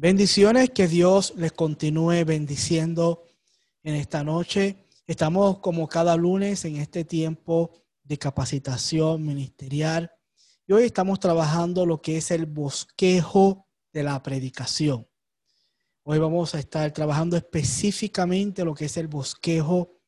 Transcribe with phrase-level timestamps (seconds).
[0.00, 3.24] Bendiciones, que Dios les continúe bendiciendo
[3.82, 4.86] en esta noche.
[5.08, 7.72] Estamos como cada lunes en este tiempo
[8.04, 10.12] de capacitación ministerial
[10.68, 15.04] y hoy estamos trabajando lo que es el bosquejo de la predicación.
[16.04, 19.98] Hoy vamos a estar trabajando específicamente lo que es el bosquejo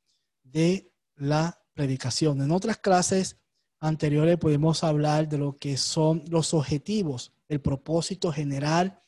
[0.44, 2.40] de la predicación.
[2.42, 3.38] En otras clases
[3.80, 9.00] anteriores pudimos hablar de lo que son los objetivos, el propósito general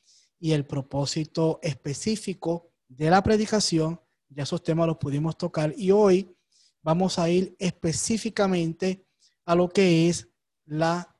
[0.43, 4.01] y el propósito específico de la predicación.
[4.29, 6.37] Ya esos temas los pudimos tocar y hoy
[6.83, 9.07] vamos a ir específicamente
[9.45, 10.27] a lo que es
[10.65, 11.17] la,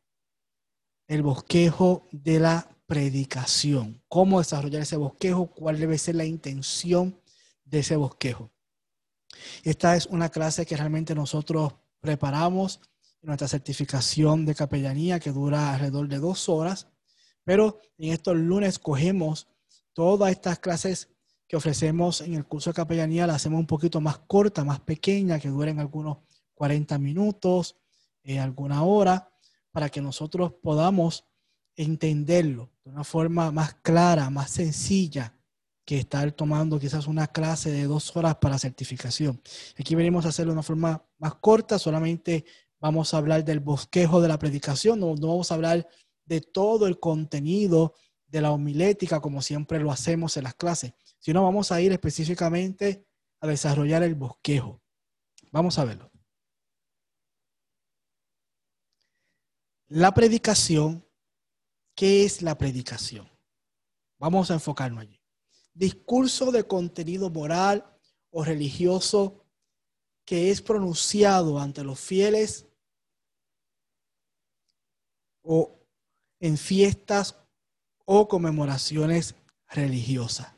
[1.07, 4.03] el bosquejo de la predicación.
[4.09, 7.17] Cómo desarrollar ese bosquejo, cuál debe ser la intención
[7.65, 8.51] de ese bosquejo.
[9.63, 12.81] Esta es una clase que realmente nosotros preparamos
[13.21, 16.89] en nuestra certificación de capellanía que dura alrededor de dos horas
[17.45, 19.49] pero en estos lunes cogemos
[19.93, 21.09] todas estas clases
[21.47, 25.39] que ofrecemos en el curso de capellanía, las hacemos un poquito más corta, más pequeña,
[25.39, 26.19] que duren algunos
[26.55, 27.77] 40 minutos,
[28.23, 29.31] eh, alguna hora,
[29.71, 31.27] para que nosotros podamos
[31.77, 35.35] entenderlo de una forma más clara, más sencilla
[35.85, 39.41] que estar tomando quizás una clase de dos horas para certificación.
[39.79, 42.45] Aquí venimos a hacerlo de una forma más corta, solamente
[42.81, 45.89] vamos a hablar del bosquejo de la predicación, no, no vamos a hablar
[46.33, 47.95] de todo el contenido
[48.27, 53.07] de la homilética, como siempre lo hacemos en las clases, sino vamos a ir específicamente
[53.41, 54.81] a desarrollar el bosquejo.
[55.51, 56.11] Vamos a verlo.
[59.89, 61.07] La predicación,
[61.95, 63.29] ¿qué es la predicación?
[64.19, 65.21] Vamos a enfocarnos allí.
[65.75, 67.95] Discurso de contenido moral
[68.31, 69.45] o religioso
[70.25, 72.67] que es pronunciado ante los fieles
[75.43, 75.82] o
[76.43, 77.37] en fiestas
[78.05, 79.37] o conmemoraciones
[79.69, 80.53] religiosas.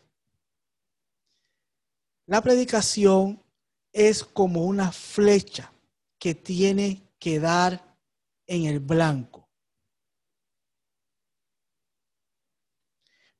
[2.27, 3.44] La predicación
[3.92, 5.70] es como una flecha
[6.18, 7.98] que tiene que dar
[8.46, 9.46] en el blanco.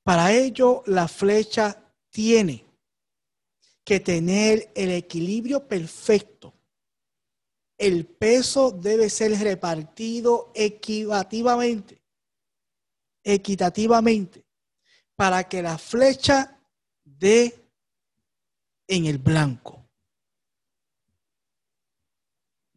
[0.03, 2.67] Para ello, la flecha tiene
[3.85, 6.53] que tener el equilibrio perfecto.
[7.79, 12.04] El peso debe ser repartido equitativamente
[13.25, 14.45] equitativamente
[15.17, 16.61] para que la flecha
[17.03, 17.69] dé
[18.87, 19.85] en el blanco.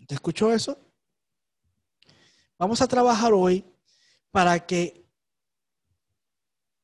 [0.07, 0.79] ¿Te escuchó eso?
[2.57, 3.65] Vamos a trabajar hoy
[4.31, 5.05] para que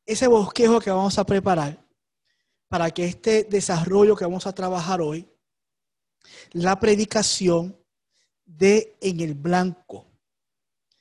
[0.06, 1.82] ese bosquejo que vamos a preparar,
[2.68, 5.26] para que este desarrollo que vamos a trabajar hoy,
[6.52, 7.78] la predicación
[8.46, 10.06] dé en el blanco,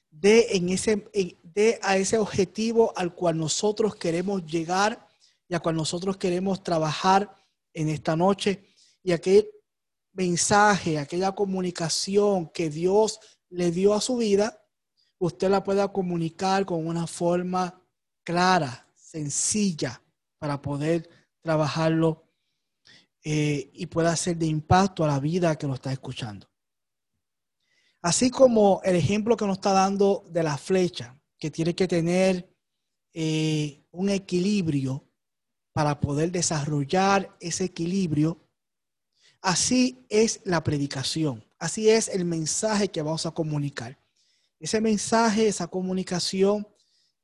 [0.08, 1.10] dé en ese,
[1.54, 5.06] de a ese objetivo al cual nosotros queremos llegar
[5.48, 7.34] y a cual nosotros queremos trabajar
[7.74, 8.66] en esta noche
[9.02, 9.48] y aquel
[10.12, 14.62] mensaje, aquella comunicación que Dios le dio a su vida,
[15.18, 17.82] usted la pueda comunicar con una forma
[18.24, 20.02] clara, sencilla,
[20.38, 21.08] para poder
[21.40, 22.24] trabajarlo
[23.22, 26.48] eh, y pueda ser de impacto a la vida que lo está escuchando.
[28.00, 32.48] Así como el ejemplo que nos está dando de la flecha, que tiene que tener
[33.12, 35.04] eh, un equilibrio
[35.72, 38.38] para poder desarrollar ese equilibrio.
[39.40, 43.98] Así es la predicación, así es el mensaje que vamos a comunicar.
[44.60, 46.64] Ese mensaje, esa comunicación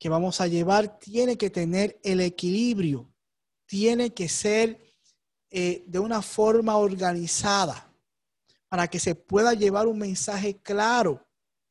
[0.00, 3.08] que vamos a llevar tiene que tener el equilibrio,
[3.66, 4.80] tiene que ser
[5.48, 7.88] eh, de una forma organizada
[8.68, 11.24] para que se pueda llevar un mensaje claro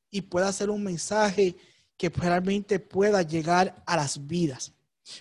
[0.10, 1.58] y pueda ser un mensaje
[1.98, 4.74] que realmente pueda llegar a las vidas.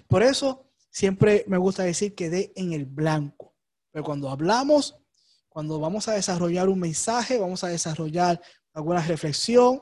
[0.07, 3.55] Por eso siempre me gusta decir que dé en el blanco.
[3.91, 4.97] Pero cuando hablamos,
[5.49, 8.41] cuando vamos a desarrollar un mensaje, vamos a desarrollar
[8.75, 9.81] alguna reflexión,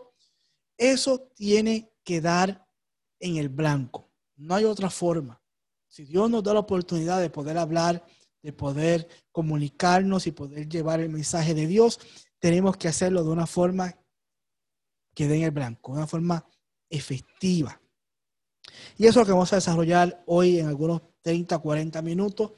[0.77, 2.65] eso tiene que dar
[3.19, 4.10] en el blanco.
[4.37, 5.42] No hay otra forma.
[5.89, 8.04] Si Dios nos da la oportunidad de poder hablar,
[8.42, 11.98] de poder comunicarnos y poder llevar el mensaje de Dios,
[12.39, 13.97] tenemos que hacerlo de una forma
[15.15, 16.47] que dé en el blanco, de una forma
[16.95, 17.81] efectiva.
[18.97, 22.53] Y eso es lo que vamos a desarrollar hoy en algunos 30, 40 minutos.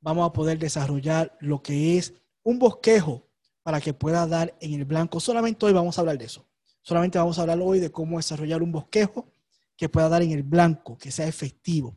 [0.00, 3.28] Vamos a poder desarrollar lo que es un bosquejo
[3.62, 5.20] para que pueda dar en el blanco.
[5.20, 6.46] Solamente hoy vamos a hablar de eso.
[6.82, 9.26] Solamente vamos a hablar hoy de cómo desarrollar un bosquejo
[9.76, 11.96] que pueda dar en el blanco, que sea efectivo.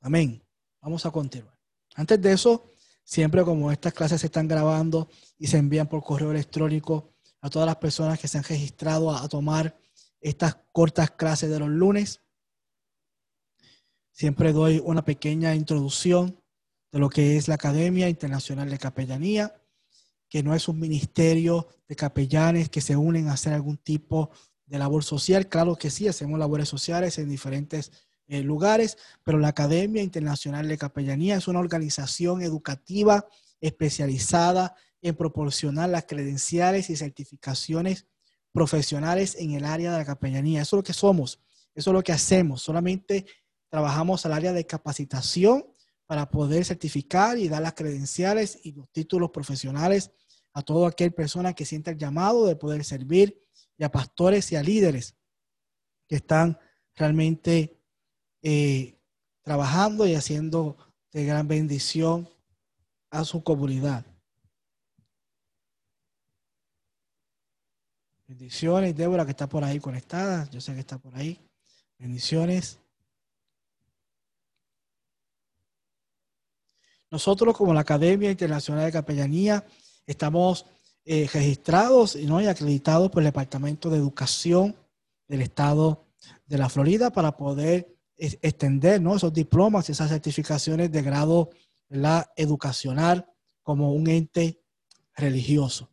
[0.00, 0.42] Amén.
[0.80, 1.56] Vamos a continuar.
[1.94, 2.70] Antes de eso,
[3.04, 5.08] siempre como estas clases se están grabando
[5.38, 7.10] y se envían por correo electrónico
[7.40, 9.76] a todas las personas que se han registrado a tomar
[10.20, 12.22] estas cortas clases de los lunes.
[14.12, 16.42] Siempre doy una pequeña introducción
[16.90, 19.54] de lo que es la Academia Internacional de Capellanía,
[20.28, 24.30] que no es un ministerio de capellanes que se unen a hacer algún tipo
[24.66, 25.48] de labor social.
[25.48, 27.92] Claro que sí, hacemos labores sociales en diferentes
[28.26, 33.26] eh, lugares, pero la Academia Internacional de Capellanía es una organización educativa
[33.60, 38.06] especializada en proporcionar las credenciales y certificaciones
[38.58, 40.62] profesionales en el área de la capellanía.
[40.62, 41.38] Eso es lo que somos,
[41.76, 42.60] eso es lo que hacemos.
[42.60, 43.24] Solamente
[43.68, 45.64] trabajamos al área de capacitación
[46.06, 50.10] para poder certificar y dar las credenciales y los títulos profesionales
[50.52, 53.40] a toda aquella persona que sienta el llamado de poder servir
[53.76, 55.14] y a pastores y a líderes
[56.08, 56.58] que están
[56.96, 57.80] realmente
[58.42, 58.98] eh,
[59.42, 60.76] trabajando y haciendo
[61.12, 62.28] de gran bendición
[63.08, 64.04] a su comunidad.
[68.28, 70.46] Bendiciones, Débora, que está por ahí conectada.
[70.50, 71.40] Yo sé que está por ahí.
[71.98, 72.78] Bendiciones.
[77.10, 79.66] Nosotros, como la Academia Internacional de Capellanía,
[80.06, 80.66] estamos
[81.06, 82.42] eh, registrados ¿no?
[82.42, 84.76] y acreditados por el Departamento de Educación
[85.26, 86.04] del Estado
[86.44, 89.16] de la Florida para poder extender ¿no?
[89.16, 91.48] esos diplomas, esas certificaciones de grado
[91.88, 93.26] la educacional
[93.62, 94.60] como un ente
[95.14, 95.88] religioso.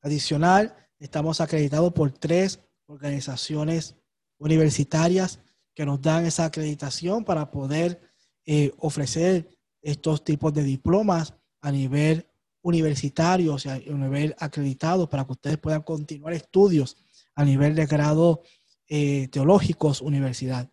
[0.00, 3.96] Adicional, estamos acreditados por tres organizaciones
[4.38, 5.40] universitarias
[5.74, 8.00] que nos dan esa acreditación para poder
[8.46, 9.48] eh, ofrecer
[9.82, 12.26] estos tipos de diplomas a nivel
[12.62, 16.96] universitario, o sea, a nivel acreditado, para que ustedes puedan continuar estudios
[17.34, 18.42] a nivel de grado
[18.88, 20.70] eh, teológicos universidad.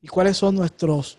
[0.00, 1.18] ¿Y cuáles son nuestros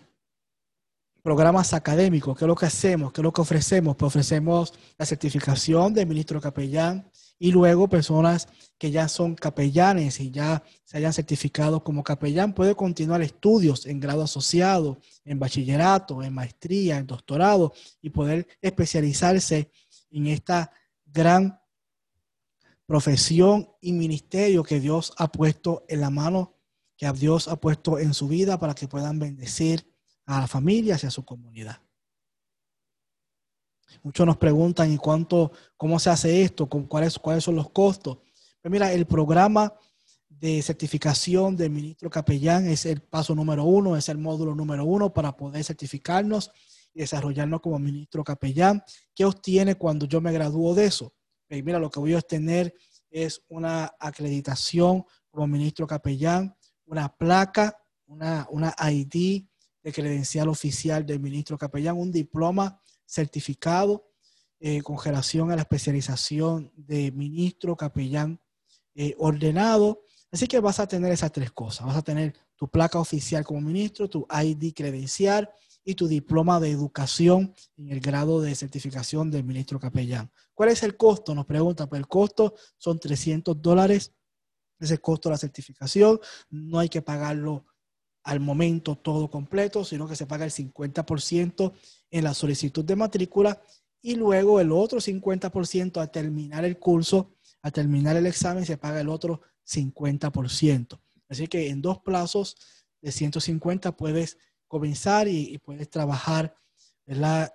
[1.25, 2.38] programas académicos?
[2.38, 3.12] ¿Qué es lo que hacemos?
[3.12, 3.95] ¿Qué es lo que ofrecemos?
[3.95, 10.30] Pues ofrecemos la certificación de ministro capellán y luego personas que ya son capellanes y
[10.30, 16.31] ya se hayan certificado como capellán pueden continuar estudios en grado asociado, en bachillerato, en
[16.31, 17.74] maestría, en doctorado
[18.04, 19.71] y poder especializarse
[20.12, 20.71] en esta
[21.07, 21.60] gran
[22.86, 26.54] profesión y ministerio que Dios ha puesto en la mano
[26.98, 29.94] que Dios ha puesto en su vida para que puedan bendecir
[30.25, 31.81] a la familia y a su comunidad.
[34.04, 36.68] Muchos nos preguntan, ¿y cuánto, cómo se hace esto?
[36.68, 38.19] ¿Cuáles, cuáles son los costos?
[38.62, 39.74] Pues mira, el programa
[40.27, 45.13] de certificación de ministro capellán es el paso número uno, es el módulo número uno
[45.13, 46.51] para poder certificarnos
[46.94, 48.83] y desarrollarnos como ministro capellán.
[49.13, 51.13] ¿Qué obtiene cuando yo me gradúo de eso?
[51.48, 52.74] Pues mira, lo que voy a obtener
[53.10, 56.56] es una acreditación como ministro capellán,
[56.86, 59.45] una placa, una, una ID
[59.85, 64.09] de credencial oficial del ministro capellán, un diploma certificado
[64.59, 68.41] eh, con relación a la especialización de ministro capellán
[68.95, 70.01] eh, ordenado.
[70.31, 71.85] Así que vas a tener esas tres cosas.
[71.85, 75.51] Vas a tener tu placa oficial como ministro, tu ID credencial
[75.83, 80.31] y tu diploma de educación en el grado de certificación del ministro capellán.
[80.55, 81.35] ¿Cuál es el costo?
[81.35, 81.85] Nos pregunta.
[81.85, 84.13] Pues el costo son 300 dólares
[84.79, 86.19] ese costo de la certificación.
[86.49, 87.67] No hay que pagarlo
[88.25, 91.72] al momento todo completo, sino que se paga el 50%
[92.10, 93.62] en la solicitud de matrícula
[94.01, 99.00] y luego el otro 50% al terminar el curso, al terminar el examen, se paga
[99.00, 101.00] el otro 50%.
[101.30, 102.57] Así que en dos plazos
[102.99, 106.56] de 150 puedes comenzar y, puedes trabajar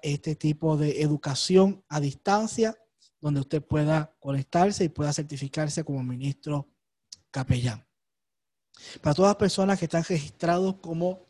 [0.03, 2.77] este tipo de educación a distancia,
[3.21, 6.69] donde usted pueda conectarse y pueda certificarse como ministro
[7.33, 7.90] capellán.
[9.01, 11.27] Para todas las personas que están registrados como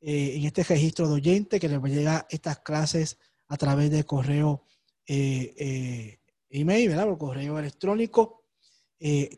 [0.00, 3.90] eh, en este registro de oyente, que les va a llegar estas clases a través
[3.90, 4.64] de correo
[5.06, 7.06] eh, eh, email, ¿verdad?
[7.06, 8.38] Por correo electrónico,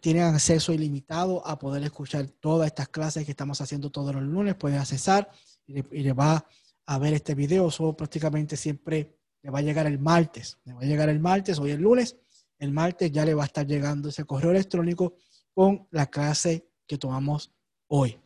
[0.01, 4.57] tienen acceso ilimitado a poder escuchar todas estas clases que estamos haciendo todos los lunes.
[4.57, 5.31] Pueden accesar
[5.69, 6.45] y le, va
[6.87, 7.69] a ver este video.
[7.69, 10.59] Eso prácticamente siempre le va a llegar el martes.
[10.65, 12.17] Le va a llegar el martes, hoy el lunes.
[12.59, 15.15] El martes ya le va a estar llegando ese correo electrónico
[15.55, 17.53] con la clase que tomamos
[17.89, 18.19] hoy.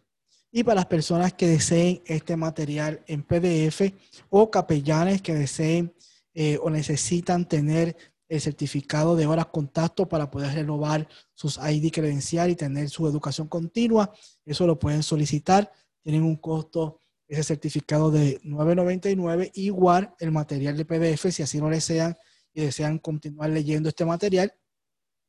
[0.51, 3.93] Y para las personas que deseen este material en PDF
[4.31, 5.95] o capellanes que deseen
[6.33, 7.97] eh, o necesitan tener
[8.29, 13.49] el certificado de horas contacto para poder renovar sus ID credencial y tener su educación
[13.49, 14.13] continua,
[14.45, 15.71] eso lo pueden solicitar.
[16.03, 21.69] Tienen un costo ese certificado de 9.99, igual el material de PDF, si así lo
[21.69, 22.17] desean
[22.53, 24.53] y desean continuar leyendo este material,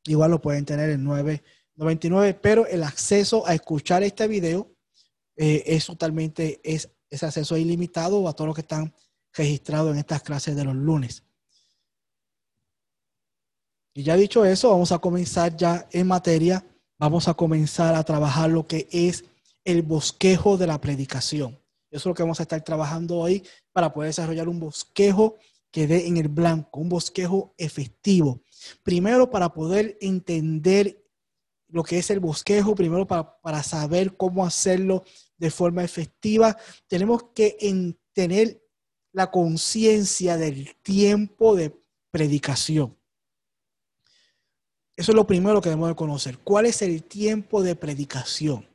[0.05, 1.43] igual lo pueden tener en 9
[1.77, 4.72] 99, pero el acceso a escuchar este video
[5.36, 8.93] eh, es totalmente, es, ese acceso ilimitado a todos los que están
[9.34, 11.24] registrados en estas clases de los lunes.
[13.93, 16.65] Y ya dicho eso, vamos a comenzar ya en materia,
[17.00, 19.25] vamos a comenzar a trabajar lo que es
[19.63, 21.60] el bosquejo de la predicación.
[21.89, 25.38] Eso es lo que vamos a estar trabajando hoy para poder desarrollar un bosquejo
[25.72, 28.41] que dé en el blanco, un bosquejo efectivo.
[28.84, 31.06] Primero, para poder entender
[31.69, 35.03] lo que es el bosquejo, primero para, para saber cómo hacerlo
[35.38, 36.57] de forma efectiva,
[36.88, 37.57] tenemos que
[38.13, 38.62] tener
[39.12, 41.75] la conciencia del tiempo de
[42.12, 42.97] predicación.
[44.95, 46.39] Eso es lo primero que debemos de conocer.
[46.39, 48.67] ¿Cuál es el tiempo de predicación?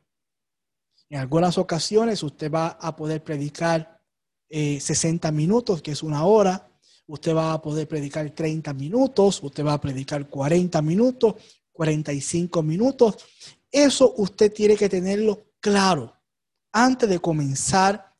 [1.11, 4.01] En algunas ocasiones usted va a poder predicar
[4.49, 6.71] 60 eh, minutos, que es una hora.
[7.07, 9.43] Usted va a poder predicar 30 minutos.
[9.43, 11.35] Usted va a predicar 40 minutos,
[11.73, 13.17] 45 minutos.
[13.71, 16.15] Eso usted tiene que tenerlo claro
[16.73, 18.15] antes de comenzar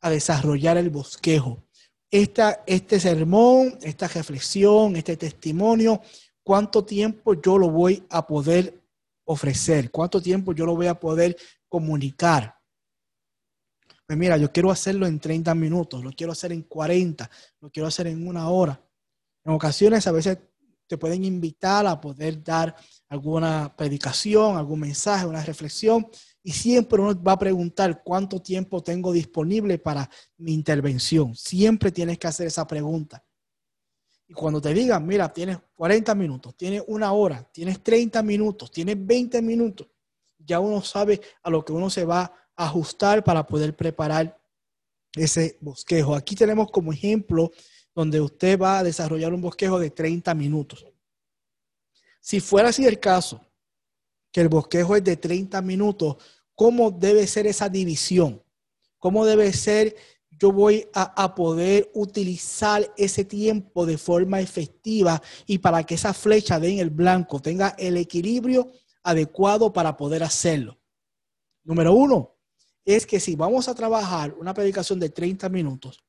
[0.00, 1.64] a desarrollar el bosquejo.
[2.10, 6.02] Esta, este sermón, esta reflexión, este testimonio,
[6.42, 8.82] cuánto tiempo yo lo voy a poder
[9.24, 11.36] ofrecer, cuánto tiempo yo lo voy a poder
[11.68, 12.58] comunicar.
[14.06, 17.30] Pues mira, yo quiero hacerlo en 30 minutos, lo quiero hacer en 40,
[17.60, 18.78] lo quiero hacer en una hora.
[19.44, 20.38] En ocasiones a veces
[20.92, 22.76] te pueden invitar a poder dar
[23.08, 26.06] alguna predicación, algún mensaje, una reflexión,
[26.42, 31.34] y siempre uno va a preguntar cuánto tiempo tengo disponible para mi intervención.
[31.34, 33.24] Siempre tienes que hacer esa pregunta.
[34.28, 38.96] Y cuando te digan, mira, tienes 40 minutos, tienes una hora, tienes 30 minutos, tienes
[38.98, 39.88] 20 minutos,
[40.36, 44.38] ya uno sabe a lo que uno se va a ajustar para poder preparar
[45.14, 46.14] ese bosquejo.
[46.14, 47.50] Aquí tenemos como ejemplo
[47.94, 50.86] donde usted va a desarrollar un bosquejo de 30 minutos.
[52.20, 53.44] Si fuera así el caso,
[54.30, 56.16] que el bosquejo es de 30 minutos,
[56.54, 58.42] ¿cómo debe ser esa división?
[58.98, 59.96] ¿Cómo debe ser
[60.42, 66.58] yo voy a, poder utilizar ese tiempo de forma efectiva y para que esa flecha
[66.58, 68.72] de en el blanco tenga el equilibrio
[69.04, 70.80] adecuado para poder hacerlo.
[71.62, 72.34] Número uno,
[72.84, 76.02] es que si vamos a trabajar una predicación de 30 minutos,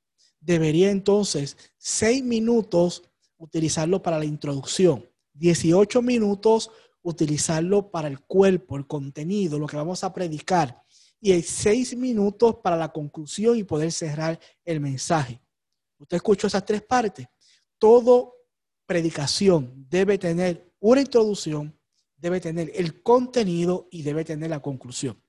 [0.44, 3.04] debería entonces 6 minutos
[3.38, 6.72] utilizarlo para la introducción, 18 minutos
[7.04, 10.82] utilizarlo para el cuerpo, el contenido, lo que vamos a predicar,
[11.20, 15.42] y hay seis minutos para la conclusión y poder cerrar el mensaje.
[15.98, 17.28] Usted escuchó esas tres partes.
[17.78, 18.36] Todo
[18.86, 21.78] predicación debe tener una introducción,
[22.18, 25.22] debe tener el contenido y debe tener la conclusión.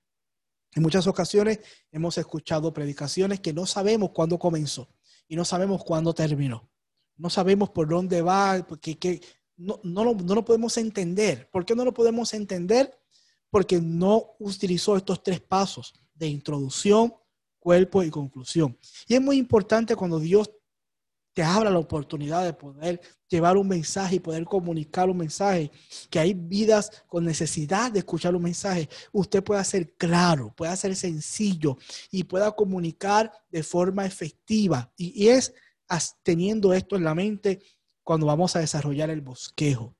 [0.73, 1.59] En muchas ocasiones
[1.91, 4.89] hemos escuchado predicaciones que no sabemos cuándo comenzó
[5.27, 6.69] y no sabemos cuándo terminó.
[7.17, 9.21] No sabemos por dónde va, porque
[9.57, 11.49] no, no, no lo podemos entender.
[11.51, 12.91] ¿Por qué no lo podemos entender?
[13.55, 17.13] porque no utilizó estos tres pasos de introducción,
[17.57, 18.77] cuerpo y conclusión.
[19.07, 20.51] Y es muy importante cuando Dios
[21.35, 25.69] te abra la oportunidad de poder llevar un mensaje y poder comunicar un mensaje,
[26.09, 30.95] que hay vidas con necesidad de escuchar un mensaje, usted pueda ser claro, pueda ser
[30.95, 31.77] sencillo
[32.09, 34.89] y pueda comunicar de forma efectiva.
[34.95, 35.53] Y, y es
[36.23, 37.61] teniendo esto en la mente
[38.01, 39.93] cuando vamos a desarrollar el bosquejo.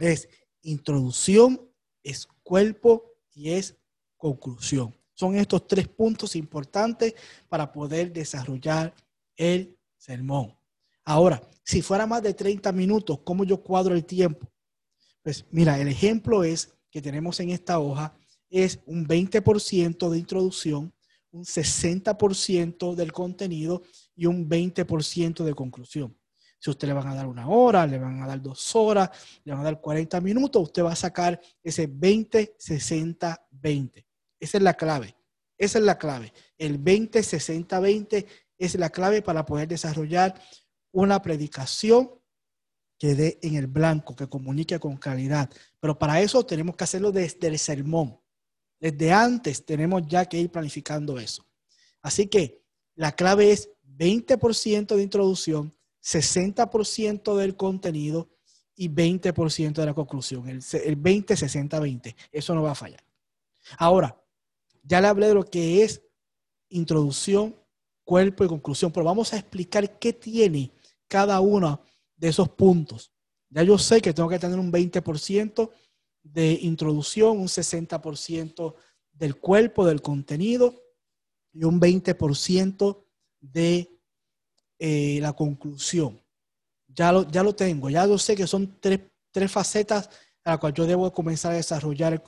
[0.00, 0.28] Es
[0.62, 1.70] introducción,
[2.02, 3.76] es cuerpo y es
[4.16, 4.92] conclusión.
[5.14, 7.14] Son estos tres puntos importantes
[7.48, 8.92] para poder desarrollar
[9.36, 10.55] el sermón.
[11.08, 14.50] Ahora, si fuera más de 30 minutos, ¿cómo yo cuadro el tiempo?
[15.22, 18.12] Pues mira, el ejemplo es que tenemos en esta hoja
[18.50, 20.92] es un 20% de introducción,
[21.30, 23.82] un 60% del contenido
[24.16, 26.18] y un 20% de conclusión.
[26.58, 29.10] Si usted le van a dar una hora, le van a dar dos horas,
[29.44, 34.06] le van a dar 40 minutos, usted va a sacar ese 20, 60, 20.
[34.40, 35.14] Esa es la clave.
[35.56, 36.32] Esa es la clave.
[36.58, 38.26] El 20, 60, 20
[38.58, 40.34] es la clave para poder desarrollar
[40.96, 42.10] una predicación
[42.98, 45.50] que dé en el blanco, que comunique con calidad.
[45.78, 48.18] Pero para eso tenemos que hacerlo desde el sermón.
[48.80, 51.44] Desde antes tenemos ya que ir planificando eso.
[52.00, 52.62] Así que
[52.94, 58.30] la clave es 20% de introducción, 60% del contenido
[58.74, 60.48] y 20% de la conclusión.
[60.48, 62.16] El, 20, 60, 20.
[62.32, 63.04] Eso no va a fallar.
[63.76, 64.18] Ahora,
[64.82, 66.00] ya le hablé de lo que es
[66.70, 67.54] introducción,
[68.02, 70.72] cuerpo y conclusión, pero vamos a explicar qué tiene
[71.08, 71.82] cada uno
[72.16, 73.12] de esos puntos.
[73.50, 75.70] Ya yo sé que tengo que tener un 20%
[76.22, 78.74] de introducción, un 60%
[79.12, 80.74] del cuerpo, del contenido
[81.52, 83.04] y un 20%
[83.40, 84.00] de
[84.78, 86.20] eh, la conclusión.
[86.88, 90.10] Ya lo, ya lo tengo, ya lo sé que son tres, tres facetas
[90.44, 92.22] a las cuales yo debo comenzar a desarrollar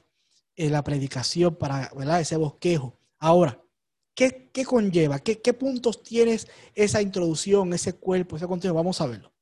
[0.57, 2.99] eh, la predicación para ese bosquejo.
[3.19, 3.63] Ahora,
[4.19, 5.21] ¿qué, conlleva?
[5.21, 8.75] ¿Qué, ¿Qué puntos tienes esa introducción, ese cuerpo, ese contenido?
[8.75, 9.33] Vamos a verlo.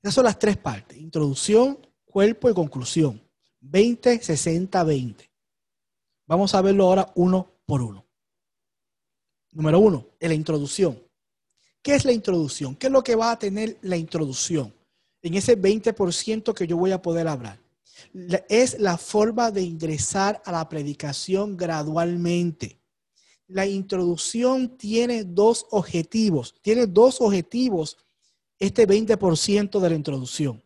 [0.00, 3.20] Esas son las tres partes, introducción, cuerpo y conclusión.
[3.60, 5.30] 20, 60, 20.
[6.26, 8.06] Vamos a verlo ahora uno por uno.
[9.50, 11.02] Número uno, en la introducción.
[11.82, 12.76] ¿Qué es la introducción?
[12.76, 14.72] ¿Qué es lo que va a tener la introducción?
[15.22, 17.58] En ese 20% que yo voy a poder hablar.
[18.48, 22.80] Es la forma de ingresar a la predicación gradualmente.
[23.48, 26.54] La introducción tiene dos objetivos.
[26.62, 27.96] Tiene dos objetivos
[28.58, 30.62] este 20% de la introducción.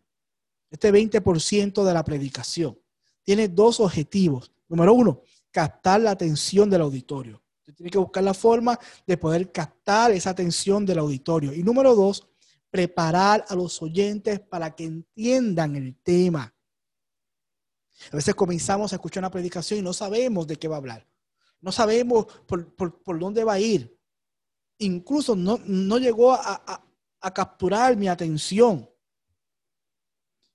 [0.71, 2.79] Este 20% de la predicación.
[3.23, 4.53] Tiene dos objetivos.
[4.69, 7.43] Número uno, captar la atención del auditorio.
[7.77, 11.53] Tiene que buscar la forma de poder captar esa atención del auditorio.
[11.53, 12.29] Y número dos,
[12.71, 16.55] preparar a los oyentes para que entiendan el tema.
[18.13, 21.07] A veces comenzamos a escuchar una predicación y no sabemos de qué va a hablar.
[21.61, 23.99] No sabemos por, dónde va a ir.
[24.79, 26.85] Incluso no, no llegó a,
[27.21, 28.89] a capturar mi atención.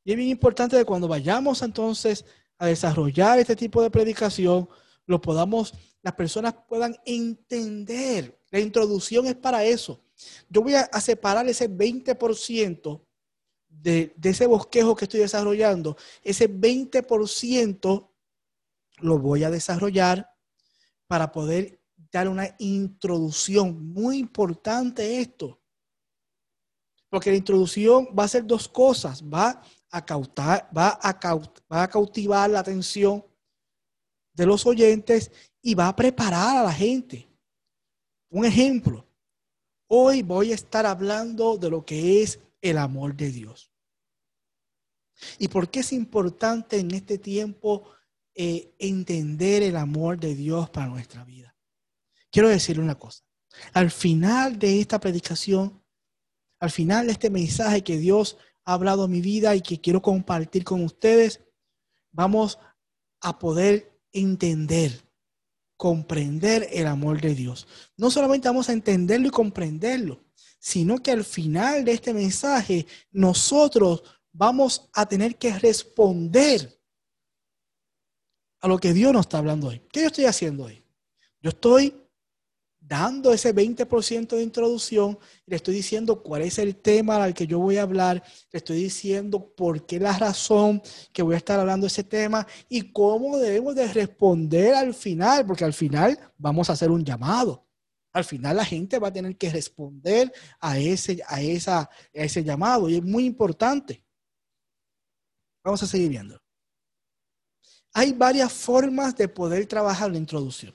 [0.03, 2.25] Y es bien importante que cuando vayamos entonces
[2.57, 4.67] a desarrollar este tipo de predicación,
[5.05, 8.39] lo podamos, las personas puedan entender.
[8.49, 10.03] La introducción es para eso.
[10.49, 13.04] Yo voy a, separar ese 20%
[13.81, 15.97] de, ese bosquejo que estoy desarrollando.
[16.21, 18.09] Ese 20%
[18.99, 20.29] lo voy a desarrollar
[21.07, 23.93] para poder dar una introducción.
[23.93, 25.59] Muy importante esto.
[27.09, 29.23] Porque la introducción va a ser dos cosas.
[29.23, 31.19] Va a, cautar, va a,
[31.71, 33.23] va a cautivar la atención
[34.33, 37.27] de los oyentes y va a preparar a la gente.
[38.29, 39.05] Un ejemplo,
[39.87, 43.71] hoy voy a estar hablando de lo que es el amor de Dios.
[45.39, 47.89] ¿Y por qué es importante en este tiempo
[48.33, 51.55] eh, entender el amor de Dios para nuestra vida?
[52.31, 53.23] Quiero decirle una cosa.
[53.73, 55.81] Al final de esta predicación,
[56.59, 60.01] al final de este mensaje que Dios ha hablado a mi vida y que quiero
[60.01, 61.41] compartir con ustedes,
[62.11, 62.59] vamos
[63.21, 65.03] a poder entender,
[65.77, 67.67] comprender el amor de Dios.
[67.95, 70.24] No solamente vamos a entenderlo y comprenderlo,
[70.65, 74.01] sino que al final de este mensaje nosotros
[74.31, 76.81] vamos a tener que responder
[78.61, 79.83] a lo que Dios nos está hablando hoy.
[79.91, 80.83] ¿Qué yo estoy haciendo hoy?
[81.39, 81.93] Yo estoy
[82.79, 87.59] dando ese 20% de introducción, le estoy diciendo cuál es el tema al que yo
[87.59, 90.81] voy a hablar, le estoy diciendo por qué la razón
[91.13, 95.45] que voy a estar hablando de ese tema y cómo debemos de responder al final,
[95.45, 97.65] porque al final vamos a hacer un llamado.
[98.15, 102.87] Al final la gente va a tener que responder a ese, a esa, ese llamado
[102.87, 104.01] y es muy importante.
[105.61, 106.41] Vamos a seguir viendo.
[107.93, 110.73] Hay varias formas de poder trabajar la introducción.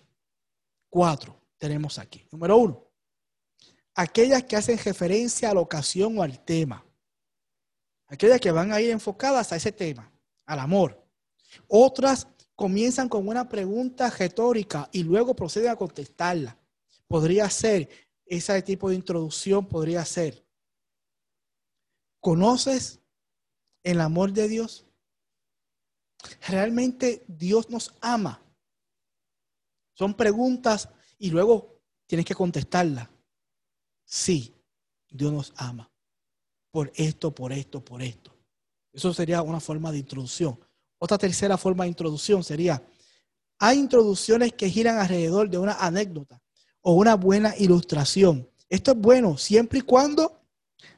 [0.90, 2.28] Cuatro tenemos aquí.
[2.30, 2.86] Número uno,
[3.94, 6.84] aquellas que hacen referencia a la ocasión o al tema.
[8.08, 10.12] Aquellas que van a ir enfocadas a ese tema,
[10.44, 11.02] al amor.
[11.68, 16.59] Otras comienzan con una pregunta retórica y luego proceden a contestarla.
[17.10, 17.88] Podría ser,
[18.24, 20.46] ese tipo de introducción podría ser,
[22.20, 23.00] ¿conoces
[23.82, 24.86] el amor de Dios?
[26.46, 28.40] ¿Realmente Dios nos ama?
[29.92, 33.10] Son preguntas y luego tienes que contestarla.
[34.04, 34.54] Sí,
[35.08, 35.90] Dios nos ama.
[36.70, 38.32] Por esto, por esto, por esto.
[38.92, 40.60] Eso sería una forma de introducción.
[41.00, 42.80] Otra tercera forma de introducción sería,
[43.58, 46.40] hay introducciones que giran alrededor de una anécdota
[46.82, 48.48] o una buena ilustración.
[48.68, 50.40] Esto es bueno siempre y cuando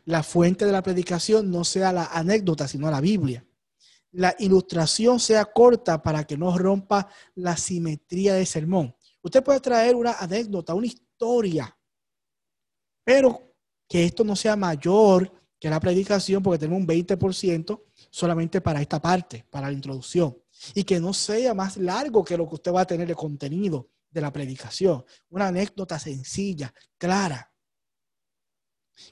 [0.04, 3.44] la fuente de la predicación no sea la anécdota, sino la Biblia.
[4.12, 8.94] La ilustración sea corta para que no rompa la simetría del sermón.
[9.22, 11.74] Usted puede traer una anécdota, una historia,
[13.04, 13.54] pero
[13.88, 19.00] que esto no sea mayor que la predicación, porque tenemos un 20% solamente para esta
[19.00, 20.36] parte, para la introducción,
[20.74, 23.88] y que no sea más largo que lo que usted va a tener de contenido
[24.12, 25.04] de la predicación.
[25.30, 27.52] Una anécdota sencilla, clara,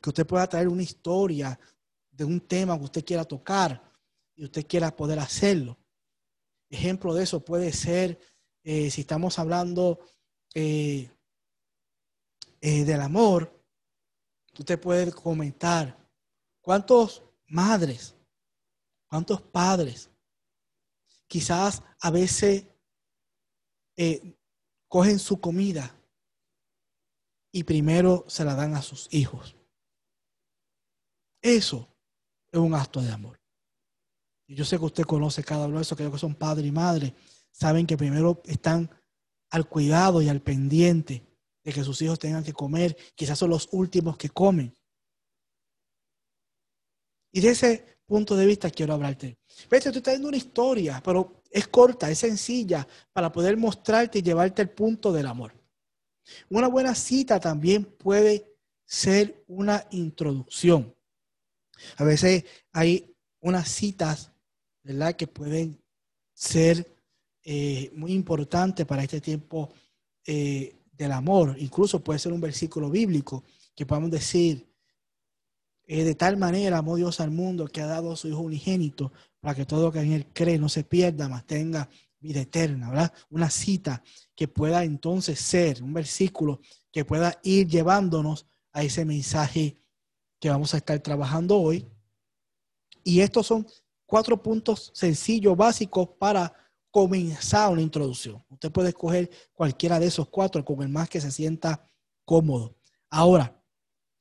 [0.01, 1.59] que usted pueda traer una historia
[2.11, 3.83] de un tema que usted quiera tocar
[4.37, 5.79] y usted quiera poder hacerlo.
[6.69, 8.21] Ejemplo de eso puede ser
[8.63, 9.99] eh, si estamos hablando
[10.55, 11.11] eh,
[12.61, 13.59] eh, del amor,
[14.59, 15.99] usted puede comentar
[16.61, 18.15] cuántos madres,
[19.09, 20.11] cuántos padres,
[21.27, 22.67] quizás a veces
[24.91, 25.97] cogen su comida
[27.53, 29.57] y primero se la dan a sus hijos.
[31.41, 31.89] Eso
[32.51, 33.41] es un acto de amor.
[34.49, 37.15] Y yo sé que usted conoce cada uno de esos, que son padre y madre
[37.53, 38.91] saben que primero están
[39.51, 41.25] al cuidado y al pendiente
[41.63, 44.77] de que sus hijos tengan que comer, quizás son los últimos que comen.
[47.33, 49.39] Y de ese punto de vista quiero hablarte.
[49.71, 54.23] Ves, tú estás viendo una historia, pero es corta, es sencilla para poder mostrarte y
[54.23, 55.53] llevarte al punto del amor.
[56.49, 58.53] Una buena cita también puede
[58.85, 60.93] ser una introducción.
[61.99, 64.33] A veces hay unas citas,
[64.83, 65.81] ¿verdad?, que pueden
[66.35, 66.93] ser
[67.45, 69.73] eh, muy importantes para este tiempo
[70.27, 71.55] eh, del amor.
[71.61, 74.69] Incluso puede ser un versículo bíblico que podamos decir,
[75.93, 79.57] eh, de tal manera amó Dios al mundo que ha dado su Hijo unigénito para
[79.57, 81.89] que todo lo que en él cree no se pierda, mas tenga
[82.21, 83.13] vida eterna, ¿verdad?
[83.29, 84.01] Una cita
[84.37, 86.61] que pueda entonces ser un versículo
[86.93, 89.79] que pueda ir llevándonos a ese mensaje
[90.39, 91.85] que vamos a estar trabajando hoy.
[93.03, 93.67] Y estos son
[94.07, 96.55] cuatro puntos sencillos, básicos para
[96.93, 98.45] comenzar una introducción.
[98.49, 101.85] Usted puede escoger cualquiera de esos cuatro con el más que se sienta
[102.25, 102.77] cómodo.
[103.09, 103.60] Ahora,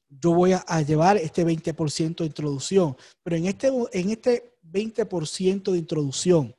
[0.10, 5.78] yo voy a, llevar este 20% de introducción, pero en este, en este 20% de
[5.78, 6.56] introducción,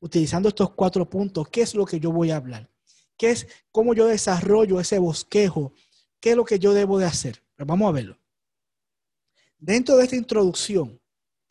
[0.00, 2.68] utilizando estos cuatro puntos, ¿qué es lo que yo voy a hablar?
[3.16, 5.72] ¿Qué es cómo yo desarrollo ese bosquejo?
[6.18, 7.42] ¿Qué es lo que yo debo de hacer?
[7.54, 8.18] Pero vamos a verlo.
[9.58, 10.98] Dentro de esta introducción,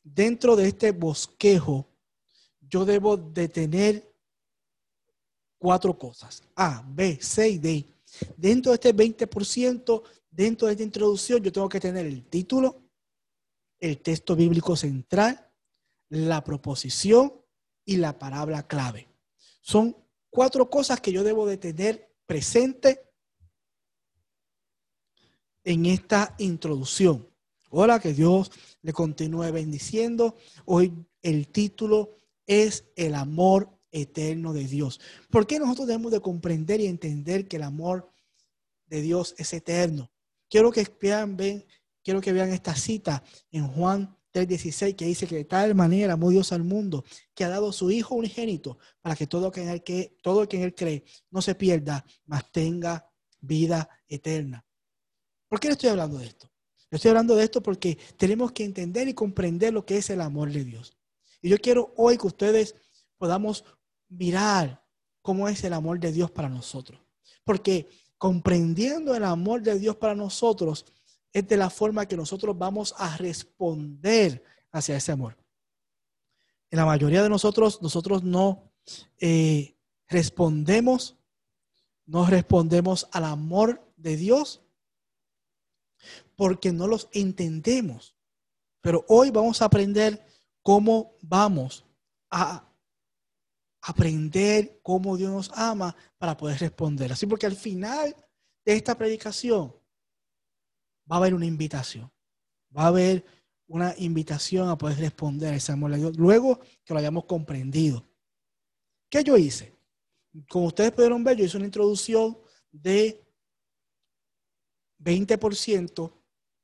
[0.03, 1.87] dentro de este bosquejo,
[2.61, 4.11] yo debo de tener
[5.57, 6.41] cuatro cosas.
[6.55, 7.85] A, B, C y D.
[8.35, 10.01] Dentro de este 20%,
[10.39, 12.81] dentro de esta introducción, yo tengo que tener el título,
[13.77, 15.51] el texto bíblico central,
[16.07, 17.33] la proposición
[17.83, 19.09] y la palabra clave.
[19.59, 19.97] Son
[20.29, 23.01] cuatro cosas que yo debo de tener presente
[25.65, 27.27] en esta introducción.
[27.69, 28.49] Hola, que Dios
[28.81, 30.37] le continúe bendiciendo.
[30.63, 32.15] Hoy el título
[32.47, 35.01] es El amor eterno de Dios.
[35.29, 38.09] ¿Por qué nosotros debemos de comprender y entender que el amor
[38.85, 40.09] de Dios es eterno?
[40.49, 41.37] Quiero que vean,
[42.03, 46.29] quiero que vean esta cita en Juan 3:16 que dice que de tal manera amó
[46.29, 50.17] Dios al mundo que ha dado su Hijo unigénito para que todo, que él, que,
[50.21, 53.07] todo el que en él cree no se pierda, mas tenga
[53.39, 54.65] vida eterna.
[55.47, 56.51] ¿Por qué le estoy hablando de esto?
[56.91, 60.21] Le estoy hablando de esto porque tenemos que entender y comprender lo que es el
[60.21, 60.97] amor de Dios.
[61.41, 62.75] Y yo quiero hoy que ustedes
[63.17, 63.63] podamos
[64.09, 64.83] mirar
[65.21, 66.99] cómo es el amor de Dios para nosotros.
[67.43, 67.87] Porque
[68.19, 70.85] comprendiendo el amor de Dios para nosotros,
[71.31, 75.37] es de la forma que nosotros vamos a responder hacia ese amor.
[76.69, 78.71] En la mayoría de nosotros, nosotros no
[79.19, 79.75] eh,
[80.07, 81.17] respondemos,
[82.05, 84.61] no respondemos al amor de Dios
[86.35, 88.15] porque no los entendemos.
[88.81, 90.25] Pero hoy vamos a aprender
[90.61, 91.85] cómo vamos
[92.29, 92.68] a
[93.81, 97.11] aprender cómo Dios nos ama para poder responder.
[97.11, 98.15] Así porque al final
[98.65, 99.73] de esta predicación
[101.09, 102.11] va a haber una invitación.
[102.75, 103.25] Va a haber
[103.67, 108.05] una invitación a poder responder a ese amor de Dios luego que lo hayamos comprendido.
[109.09, 109.75] ¿Qué yo hice?
[110.47, 112.37] Como ustedes pudieron ver, yo hice una introducción
[112.71, 113.23] de
[114.99, 116.13] 20%,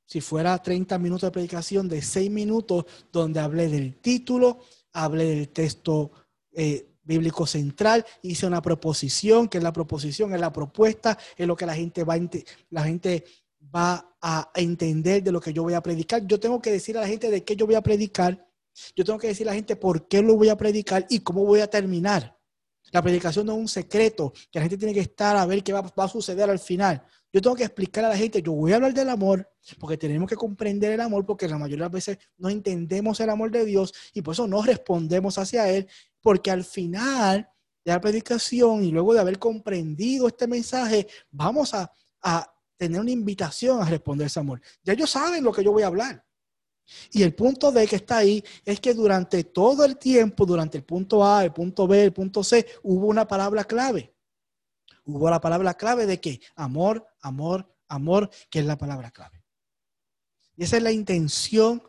[0.04, 4.60] si fuera 30 minutos de predicación, de 6 minutos, donde hablé del título,
[4.92, 6.12] hablé del texto
[6.52, 11.56] eh, bíblico central, hice una proposición, que es la proposición, es la propuesta, es lo
[11.56, 12.20] que la gente va a,
[12.70, 13.24] la gente
[13.74, 16.26] va a entender de lo que yo voy a predicar.
[16.26, 18.46] Yo tengo que decir a la gente de qué yo voy a predicar.
[18.94, 21.44] Yo tengo que decir a la gente por qué lo voy a predicar y cómo
[21.44, 22.36] voy a terminar.
[22.92, 25.72] La predicación no es un secreto, que la gente tiene que estar a ver qué
[25.72, 27.02] va, va a suceder al final.
[27.36, 29.46] Yo tengo que explicar a la gente, yo voy a hablar del amor,
[29.78, 33.28] porque tenemos que comprender el amor, porque la mayoría de las veces no entendemos el
[33.28, 35.86] amor de Dios y por eso no respondemos hacia Él
[36.22, 37.46] porque al final
[37.84, 41.92] de la predicación y luego de haber comprendido este mensaje, vamos a,
[42.78, 44.62] tener una invitación a responder ese amor.
[44.82, 46.24] Ya ellos saben lo que yo voy a hablar.
[47.10, 50.84] Y el punto D que está ahí es que durante todo el tiempo, durante el
[50.84, 54.15] punto A, el punto B, el punto C, hubo una palabra clave.
[55.06, 59.44] Hubo la palabra clave de que amor, amor, amor, que es la palabra clave.
[60.56, 61.82] Y esa es la intención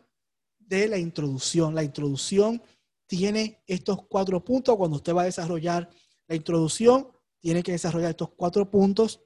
[0.58, 1.74] de la introducción.
[1.74, 2.62] La introducción
[3.06, 4.76] tiene estos cuatro puntos.
[4.76, 5.90] Cuando usted va a desarrollar
[6.28, 7.08] la introducción,
[7.40, 9.20] tiene que desarrollar estos cuatro puntos.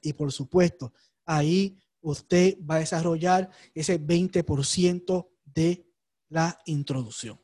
[0.00, 0.92] Y por supuesto,
[1.24, 5.86] ahí usted va a desarrollar ese 20% de
[6.30, 7.40] la introducción.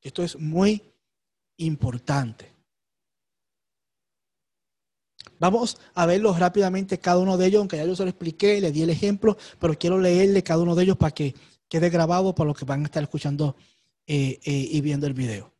[0.00, 0.82] Esto es muy
[1.58, 2.52] importante.
[5.42, 8.70] Vamos a verlos rápidamente cada uno de ellos, aunque ya yo se lo expliqué, le
[8.70, 11.34] di el ejemplo, pero quiero leerle cada uno de ellos para que
[11.68, 13.56] quede grabado para los que van a estar escuchando
[14.06, 15.52] eh, eh, y viendo el video.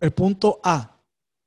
[0.00, 0.98] El punto A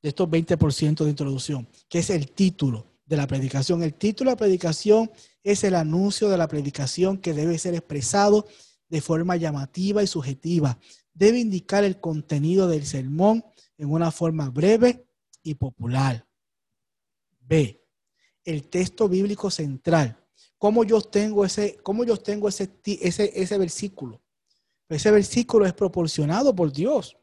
[0.03, 2.85] de estos 20% de introducción, que es el título.
[3.03, 3.81] de la predicación.
[3.81, 5.09] El título de la predicación
[5.43, 8.45] es el anuncio de la predicación que debe ser expresado
[8.89, 10.77] de forma llamativa y subjetiva.
[11.13, 13.43] Debe indicar el contenido del sermón
[13.77, 15.05] en una forma breve
[15.43, 16.25] y popular.
[17.39, 17.83] B.
[18.43, 20.17] El texto bíblico central.
[20.57, 24.21] ¿Cómo yo tengo ese, cómo yo tengo ese, ese, ese versículo?
[24.89, 27.15] Ese versículo es proporcionado por Dios.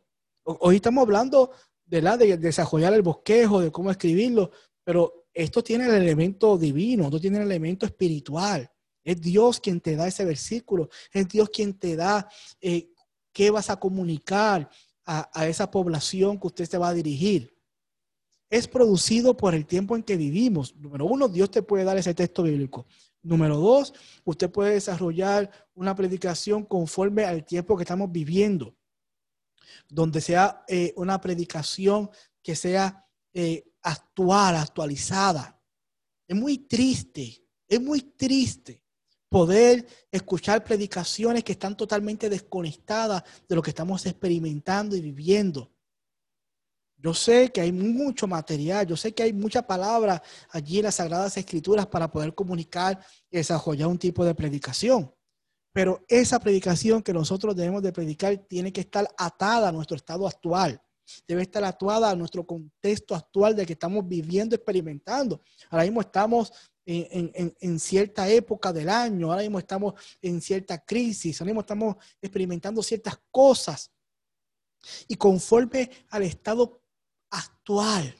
[0.44, 1.50] Hoy estamos hablando
[1.84, 4.50] de, la, de desarrollar el bosquejo, de cómo escribirlo,
[4.84, 8.70] pero esto tiene el elemento divino, esto tiene el elemento espiritual.
[9.04, 12.28] Es Dios quien te da ese versículo, es Dios quien te da
[12.60, 12.92] eh,
[13.36, 14.70] qué vas a comunicar
[15.04, 17.54] a, esa población que usted se va a dirigir.
[18.48, 20.74] Es producido por el tiempo en que vivimos.
[20.74, 22.86] Número uno, Dios te puede dar ese texto bíblico.
[23.22, 23.92] Número dos,
[24.24, 28.74] usted puede desarrollar una predicación conforme al tiempo que estamos viviendo,
[29.86, 32.08] donde sea eh, una predicación
[32.42, 35.60] que sea eh, actual, actualizada.
[36.26, 38.85] Es muy triste, es muy triste
[39.28, 45.70] poder escuchar predicaciones que están totalmente desconectadas de lo que estamos experimentando y viviendo.
[46.98, 50.94] Yo sé que hay mucho material, yo sé que hay mucha palabra allí en las
[50.94, 52.98] Sagradas Escrituras para poder comunicar
[53.30, 55.12] y desarrollar un tipo de predicación.
[55.72, 60.26] Pero esa predicación que nosotros debemos de predicar tiene que estar atada a nuestro estado
[60.26, 60.80] actual
[61.26, 65.40] debe estar actuada a nuestro contexto actual de que estamos viviendo, experimentando.
[65.70, 66.52] Ahora mismo estamos
[66.86, 72.82] en, cierta época del año, ahora mismo estamos en cierta crisis, ahora mismo estamos experimentando
[72.82, 73.90] ciertas cosas.
[75.08, 76.80] Y conforme al estado
[77.30, 78.14] actual,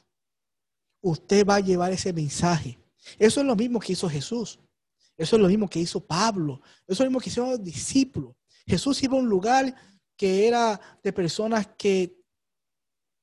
[1.01, 2.77] usted va a llevar ese mensaje.
[3.17, 4.59] Eso es lo mismo que hizo Jesús.
[5.15, 6.61] Eso es lo mismo que hizo Pablo.
[6.85, 8.35] Eso es lo mismo que hicieron los discípulos.
[8.65, 9.73] Jesús iba a un lugar
[10.17, 12.17] que era de personas que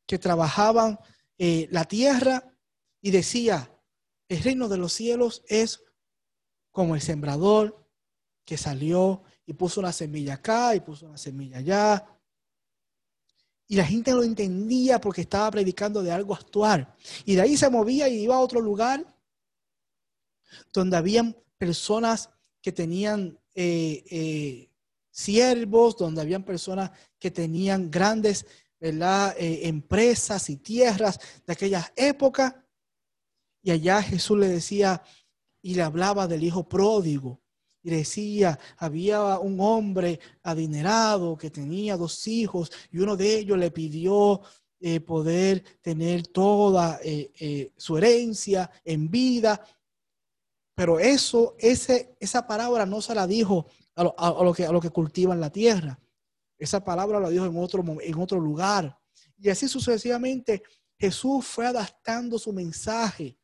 [0.07, 0.98] que trabajaban
[1.38, 2.52] eh, la tierra
[3.00, 3.70] y decía,
[4.34, 5.82] el reino de los cielos es
[6.70, 7.84] como el sembrador
[8.44, 12.06] que salió y puso una semilla acá y puso una semilla allá.
[13.66, 16.94] Y la gente lo entendía porque estaba predicando de algo actual.
[17.24, 19.06] Y de ahí se movía y iba a otro lugar
[20.72, 24.70] donde habían personas que tenían eh, eh,
[25.10, 28.46] siervos, donde habían personas que tenían grandes
[28.80, 32.54] eh, empresas y tierras de aquellas épocas.
[33.64, 35.03] Y allá Jesús le decía
[35.62, 37.40] y le hablaba del hijo pródigo.
[37.83, 43.70] Y decía, había un hombre adinerado que tenía dos hijos y uno de ellos le
[43.70, 44.42] pidió
[44.81, 49.59] eh, poder tener toda eh, su herencia en vida.
[50.74, 54.90] Pero eso, ese, esa palabra no se la dijo a lo, que, a lo que
[54.90, 55.98] cultivan la tierra.
[56.59, 58.98] Esa palabra la dijo en otro, en otro lugar.
[59.38, 60.62] Y así sucesivamente
[60.98, 63.38] Jesús fue adaptando su mensaje.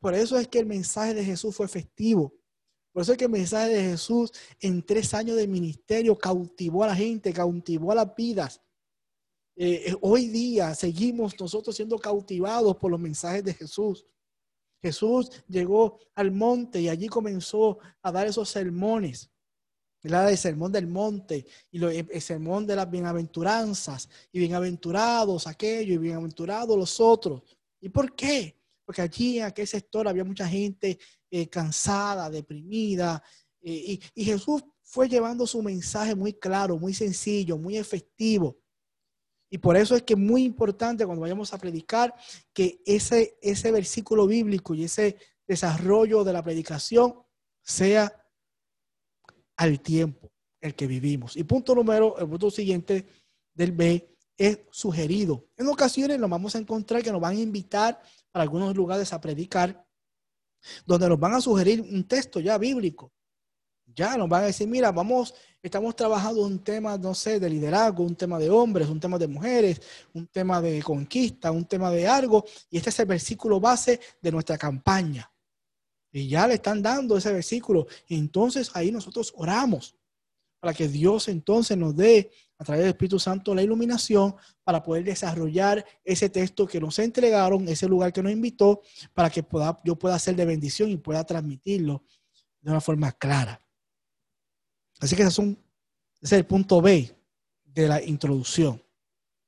[0.00, 2.34] Por eso es que el mensaje de Jesús fue efectivo.
[2.92, 6.88] Por eso es que el mensaje de Jesús en tres años de ministerio cautivó a
[6.88, 8.60] la gente, cautivó a las vidas.
[9.56, 14.06] Eh, eh, hoy día seguimos nosotros siendo cautivados por los mensajes de Jesús.
[14.82, 19.30] Jesús llegó al monte y allí comenzó a dar esos sermones.
[20.02, 26.74] El sermón del monte y el sermón de las bienaventuranzas y bienaventurados aquellos y bienaventurados
[26.78, 27.42] los otros.
[27.82, 28.59] ¿Y por qué?
[28.90, 30.98] Porque allí en aquel sector había mucha gente
[31.30, 33.22] eh, cansada, deprimida
[33.62, 38.58] eh, y, Jesús fue llevando su mensaje muy claro, muy sencillo, muy efectivo.
[39.48, 42.12] Y por eso es que es muy importante cuando vayamos a predicar
[42.52, 47.14] que ese, ese versículo bíblico y ese desarrollo de la predicación
[47.62, 48.12] sea
[49.56, 51.36] al tiempo el que vivimos.
[51.36, 53.06] Y punto número, el punto siguiente
[53.54, 55.46] del B es sugerido.
[55.56, 58.00] En ocasiones nos vamos a encontrar que nos van a invitar
[58.32, 59.86] algunos lugares a predicar,
[60.86, 63.12] donde nos van a sugerir un texto ya bíblico.
[63.86, 68.04] Ya nos van a decir, mira, vamos, estamos trabajando un tema, no sé, de liderazgo,
[68.04, 69.80] un tema de hombres, un tema de mujeres,
[70.14, 74.30] un tema de conquista, un tema de algo, y este es el versículo base de
[74.30, 75.30] nuestra campaña.
[76.12, 77.86] Y ya le están dando ese versículo.
[78.08, 79.96] Entonces ahí nosotros oramos
[80.60, 85.02] para que Dios entonces nos dé a través del Espíritu Santo la iluminación para poder
[85.02, 88.82] desarrollar ese texto que nos entregaron, ese lugar que nos invitó,
[89.14, 92.04] para que pueda, yo pueda ser de bendición y pueda transmitirlo
[92.60, 93.64] de una forma clara.
[95.00, 95.58] Así que ese es, un,
[96.20, 97.10] ese es el punto B
[97.64, 98.82] de la introducción.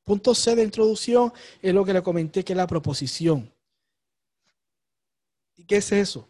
[0.04, 3.52] Punto C de introducción es lo que le comenté que es la proposición.
[5.54, 6.26] ¿Y qué es eso?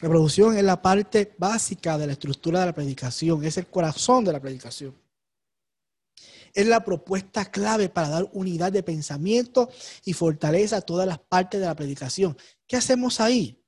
[0.00, 4.26] La producción es la parte básica de la estructura de la predicación, es el corazón
[4.26, 5.03] de la predicación.
[6.54, 9.68] Es la propuesta clave para dar unidad de pensamiento
[10.04, 12.36] y fortaleza a todas las partes de la predicación.
[12.66, 13.60] ¿Qué hacemos ahí?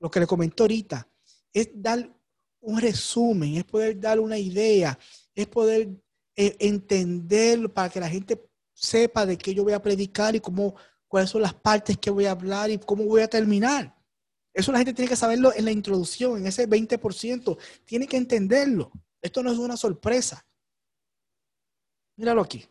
[0.00, 1.06] Lo que le comenté ahorita
[1.52, 2.10] es dar
[2.60, 4.98] un resumen, es poder dar una idea,
[5.34, 5.88] es poder
[6.36, 10.74] eh, entender para que la gente sepa de qué yo voy a predicar y cómo,
[11.06, 13.94] cuáles son las partes que voy a hablar y cómo voy a terminar.
[14.52, 17.58] Eso la gente tiene que saberlo en la introducción, en ese 20%.
[17.84, 18.90] Tiene que entenderlo.
[19.22, 20.44] Esto no es una sorpresa.
[22.20, 22.66] Míralo aquí.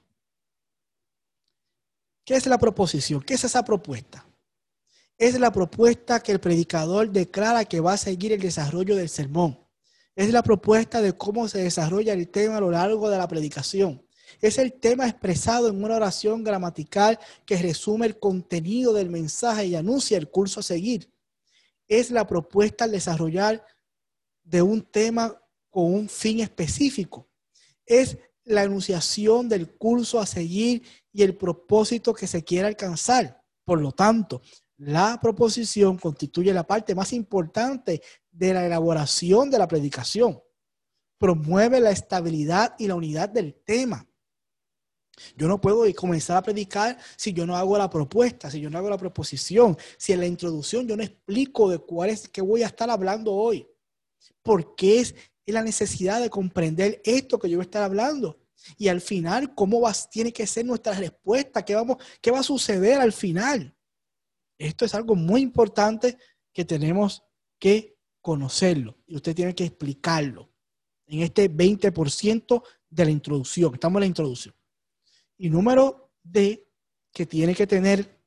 [2.24, 3.20] ¿Qué es la proposición?
[3.24, 4.24] ¿Qué es esa propuesta?
[5.18, 9.60] Es la propuesta que el predicador declara que va a seguir el desarrollo del sermón.
[10.16, 14.06] Es la propuesta de cómo se desarrolla el tema a lo largo de la predicación.
[14.40, 19.76] Es el tema expresado en una oración gramatical que resume el contenido del mensaje y
[19.76, 21.12] anuncia el curso a seguir.
[21.88, 23.66] Es la propuesta al desarrollar
[24.44, 27.28] de un tema con un fin específico.
[27.84, 28.16] Es
[28.50, 30.84] la enunciación del curso a seguir
[31.14, 33.44] y el propósito que se quiere alcanzar.
[33.64, 34.42] Por lo tanto,
[34.78, 40.42] la proposición constituye la parte más importante de la elaboración de la predicación.
[41.20, 44.08] Promueve la estabilidad y la unidad del tema.
[45.36, 48.78] Yo no puedo comenzar a predicar si yo no hago la propuesta, si yo no
[48.78, 52.64] hago la proposición, si en la introducción yo no explico de cuál es que voy
[52.64, 53.68] a estar hablando hoy.
[54.42, 55.14] Porque es
[55.52, 58.40] la necesidad de comprender esto que yo voy a estar hablando.
[58.78, 61.64] Y al final, ¿cómo va, tiene que ser nuestra respuesta?
[61.64, 63.76] ¿Qué, vamos, ¿Qué va a suceder al final?
[64.58, 66.18] Esto es algo muy importante
[66.52, 67.24] que tenemos
[67.58, 70.52] que conocerlo y usted tiene que explicarlo
[71.08, 73.74] en este 20% de la introducción.
[73.74, 74.56] Estamos en la introducción.
[75.38, 76.68] Y número D,
[77.14, 78.20] que tiene que tener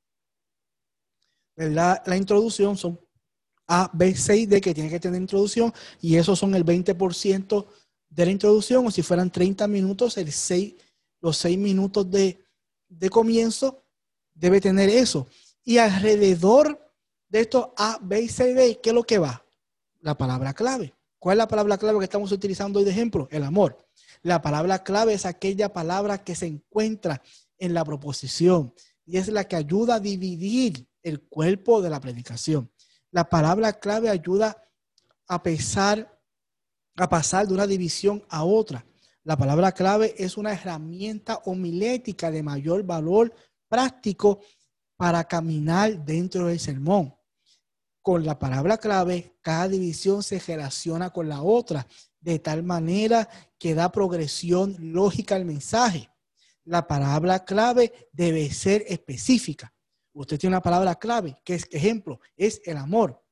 [1.56, 2.98] la introducción, son
[3.66, 7.66] A, B, C y D, que tiene que tener introducción, y esos son el 20%
[8.08, 10.74] de la introducción, o si fueran 30 minutos, el 6,
[11.20, 12.44] los 6 minutos de,
[12.88, 13.84] de comienzo
[14.34, 15.26] debe tener eso.
[15.64, 16.78] Y alrededor
[17.28, 19.44] de esto A, B y C, D, ¿qué es lo que va?
[20.00, 20.94] La palabra clave.
[21.18, 23.28] ¿Cuál es la palabra clave que estamos utilizando hoy de ejemplo?
[23.30, 23.78] El amor.
[24.22, 27.22] La palabra clave es aquella palabra que se encuentra
[27.58, 28.74] en la proposición
[29.06, 32.71] y es la que ayuda a dividir el cuerpo de la predicación.
[33.12, 34.56] La palabra clave ayuda
[35.28, 35.42] a
[36.96, 38.86] a pasar de una división a otra.
[39.22, 43.34] La palabra clave es una herramienta homilética de mayor valor
[43.68, 44.40] práctico
[44.96, 47.14] para caminar dentro del sermón.
[48.00, 51.86] Con la palabra clave, cada división se relaciona con la otra,
[52.18, 56.10] de tal manera que da progresión lógica al mensaje.
[56.64, 59.71] La palabra clave debe ser específica.
[60.12, 63.22] Usted tiene una palabra clave, que es ejemplo, es el amor.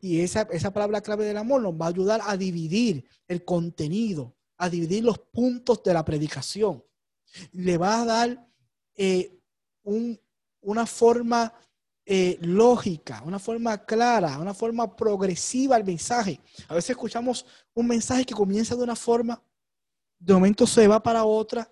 [0.00, 4.34] Y esa, esa palabra clave del amor nos va a ayudar a dividir el contenido,
[4.56, 6.84] a dividir los puntos de la predicación.
[7.52, 8.48] Le va a dar
[8.96, 9.38] eh,
[10.60, 11.52] una forma
[12.04, 16.40] eh, lógica, una forma clara, una forma progresiva al mensaje.
[16.68, 19.42] A veces escuchamos un mensaje que comienza de una forma,
[20.18, 21.68] de momento se va para otra,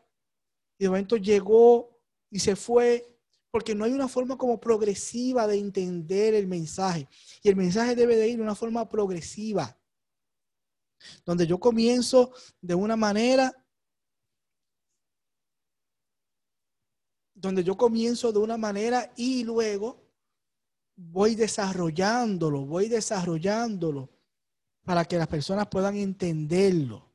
[0.76, 1.88] y de momento llegó
[2.30, 3.13] y se fue,
[3.54, 7.06] porque no hay una forma como progresiva de entender el mensaje.
[7.40, 9.78] Y el mensaje debe de ir de una forma progresiva,
[11.24, 13.54] donde yo comienzo de una manera,
[17.32, 20.02] donde yo comienzo de una manera y luego
[20.96, 24.10] voy desarrollándolo, voy desarrollándolo
[24.84, 27.08] para que las personas puedan entenderlo,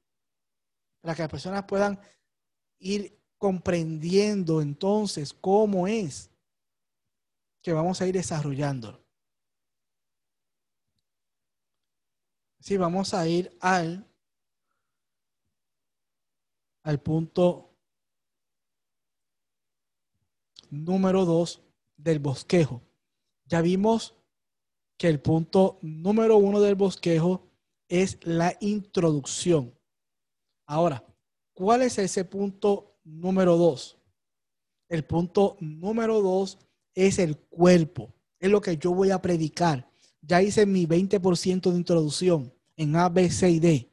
[1.02, 1.99] para que las personas puedan
[2.80, 6.29] ir comprendiendo entonces cómo es
[7.69, 9.05] que vamos a ir desarrollando.
[12.60, 14.12] Sí, vamos a ir al,
[16.82, 17.77] al punto
[20.71, 21.62] número dos
[21.95, 22.82] del bosquejo.
[23.45, 24.15] Ya vimos
[24.97, 27.51] que el punto número uno del bosquejo
[27.88, 29.77] es la introducción.
[30.65, 31.05] Ahora,
[31.53, 33.99] ¿cuál es ese punto número dos?
[34.88, 36.58] El punto número dos
[37.08, 38.14] es el cuerpo.
[38.40, 39.90] Es lo que yo voy a predicar.
[40.22, 43.91] Ya hice mi 20% de introducción en A, B, C y D.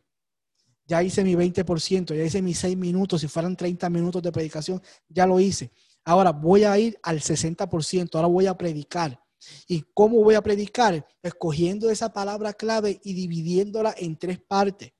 [0.86, 3.20] Ya hice mi 20%, ya hice mis 6 minutos.
[3.20, 5.70] Si fueran 30 minutos de predicación, ya lo hice.
[6.04, 8.14] Ahora voy a ir al 60%.
[8.14, 9.20] Ahora voy a predicar.
[9.66, 11.06] ¿Y cómo voy a predicar?
[11.22, 14.92] Escogiendo esa palabra clave y dividiéndola en tres partes.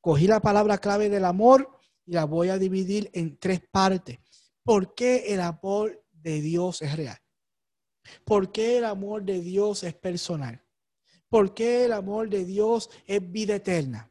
[0.00, 1.68] Cogí la palabra clave del amor
[2.06, 4.18] y la voy a dividir en tres partes.
[4.62, 7.18] ¿Por qué el amor de Dios es real?
[8.24, 10.62] ¿Por qué el amor de Dios es personal?
[11.28, 14.10] ¿Por qué el amor de Dios es vida eterna?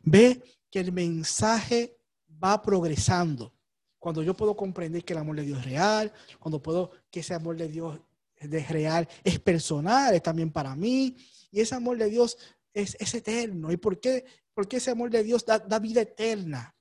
[0.00, 1.98] Ve que el mensaje
[2.42, 3.52] va progresando.
[3.98, 7.34] Cuando yo puedo comprender que el amor de Dios es real, cuando puedo que ese
[7.34, 8.00] amor de Dios
[8.40, 11.16] de real es personal, es también para mí.
[11.50, 12.36] Y ese amor de Dios
[12.72, 13.72] es, es eterno.
[13.72, 14.24] ¿Y por qué?
[14.54, 16.74] Porque ese amor de Dios da, da vida eterna.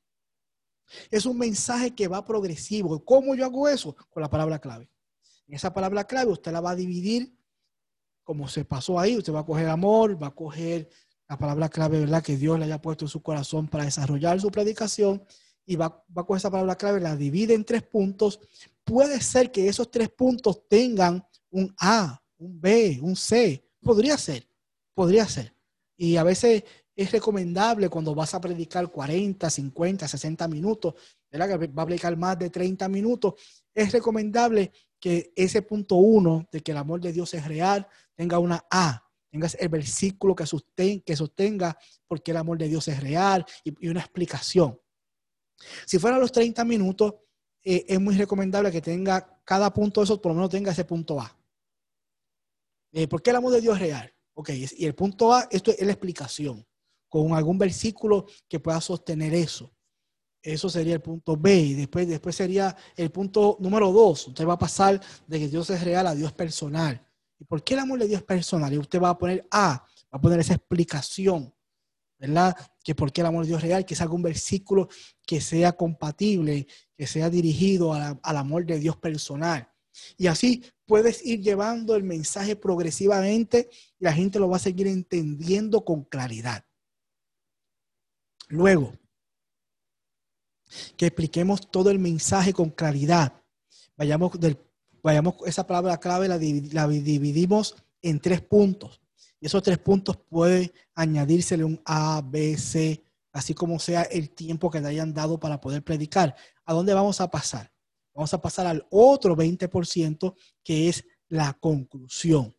[1.10, 3.04] Es un mensaje que va progresivo.
[3.04, 3.96] ¿Cómo yo hago eso?
[4.10, 4.90] Con la palabra clave.
[5.48, 7.38] Esa palabra clave usted la va a dividir
[8.24, 9.18] como se pasó ahí.
[9.18, 10.90] Usted va a coger amor, va a coger
[11.28, 12.24] la palabra clave, ¿verdad?
[12.24, 15.24] Que Dios le haya puesto en su corazón para desarrollar su predicación
[15.66, 18.40] y va, va a coger esa palabra clave, la divide en tres puntos.
[18.84, 23.64] Puede ser que esos tres puntos tengan un A, un B, un C.
[23.82, 24.48] Podría ser,
[24.94, 25.56] podría ser.
[25.98, 26.64] Y a veces
[26.96, 30.94] es recomendable cuando vas a predicar 40, 50, 60 minutos,
[31.32, 31.60] ¿verdad?
[31.60, 33.34] que va a predicar más de 30 minutos,
[33.74, 34.72] es recomendable
[35.06, 39.08] que ese punto uno de que el amor de Dios es real tenga una A,
[39.30, 41.78] tengas el versículo que, sostenga, que sostenga
[42.08, 44.82] porque el amor de Dios es real y, una explicación.
[45.86, 47.14] Si fueran los 30 minutos,
[47.64, 50.86] eh, es muy recomendable que tenga cada punto de esos, por lo menos tenga ese
[50.86, 51.38] punto A.
[52.92, 54.12] Eh, ¿Por qué el amor de Dios es real?
[54.34, 56.66] Ok, y el punto A, esto es la explicación
[57.08, 59.72] con algún versículo que pueda sostener eso.
[60.46, 61.58] Eso sería el punto B.
[61.58, 64.28] Y después, después sería el punto número dos.
[64.28, 67.04] Usted va a pasar de que Dios es real a Dios personal.
[67.40, 68.72] ¿Y por qué el amor de Dios es personal?
[68.72, 71.52] Y usted va a poner A, va a poner esa explicación,
[72.20, 72.56] ¿verdad?
[72.84, 74.88] Que por qué el amor de Dios es real, que es algún versículo
[75.26, 79.68] que sea compatible, que sea dirigido al amor de Dios personal.
[80.16, 83.68] Y así puedes ir llevando el mensaje progresivamente
[84.00, 86.64] y la gente lo va a seguir entendiendo con claridad.
[88.48, 88.94] Luego,
[90.98, 93.34] que expliquemos todo el mensaje con claridad.
[93.98, 94.58] Vayamos, del,
[95.02, 99.02] vayamos esa palabra clave la, dividimos en tres puntos.
[99.40, 104.72] Y esos tres puntos puede añadírsele un A, B, C, así como sea el tiempo
[104.72, 106.36] que le hayan dado para poder predicar.
[106.66, 107.72] ¿A dónde vamos a pasar?
[108.14, 112.56] Vamos a pasar al otro 20% que es la conclusión.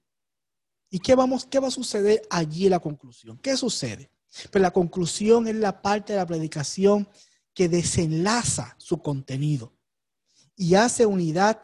[0.91, 3.39] ¿Y qué, vamos, qué va a suceder allí en la conclusión?
[3.39, 4.11] ¿Qué sucede?
[4.51, 7.09] Pero la conclusión es la parte de la predicación
[7.57, 9.73] que desenlaza su contenido
[10.55, 11.59] y hace unidad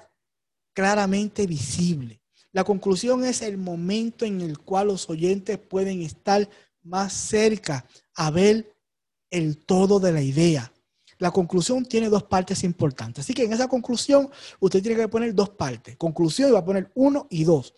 [0.72, 2.22] claramente visible.
[2.50, 6.48] La conclusión es el momento en el cual los oyentes pueden estar
[6.82, 8.74] más cerca a ver
[9.30, 10.72] el todo de la idea.
[11.18, 13.24] La conclusión tiene dos partes importantes.
[13.24, 14.30] Así que en esa conclusión
[14.60, 15.96] usted tiene que poner dos partes.
[15.98, 17.74] Conclusión va a poner uno y dos.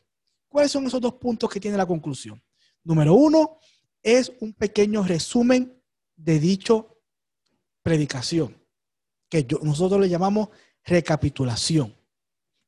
[0.48, 2.40] ¿Cuáles son esos dos puntos que tiene la conclusión?
[2.84, 3.58] Número uno,
[4.00, 5.82] es un pequeño resumen
[6.16, 6.93] de dicho
[7.84, 8.56] predicación,
[9.28, 10.48] que nosotros le llamamos
[10.84, 11.94] recapitulación.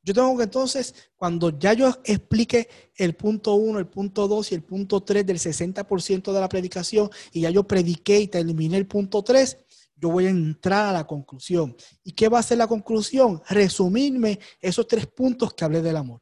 [0.03, 4.55] Yo tengo que entonces, cuando ya yo explique el punto 1, el punto 2 y
[4.55, 8.87] el punto 3 del 60% de la predicación y ya yo prediqué y terminé el
[8.87, 9.57] punto 3,
[9.95, 11.75] yo voy a entrar a la conclusión.
[12.03, 13.41] ¿Y qué va a ser la conclusión?
[13.49, 16.21] Resumirme esos tres puntos que hablé del amor.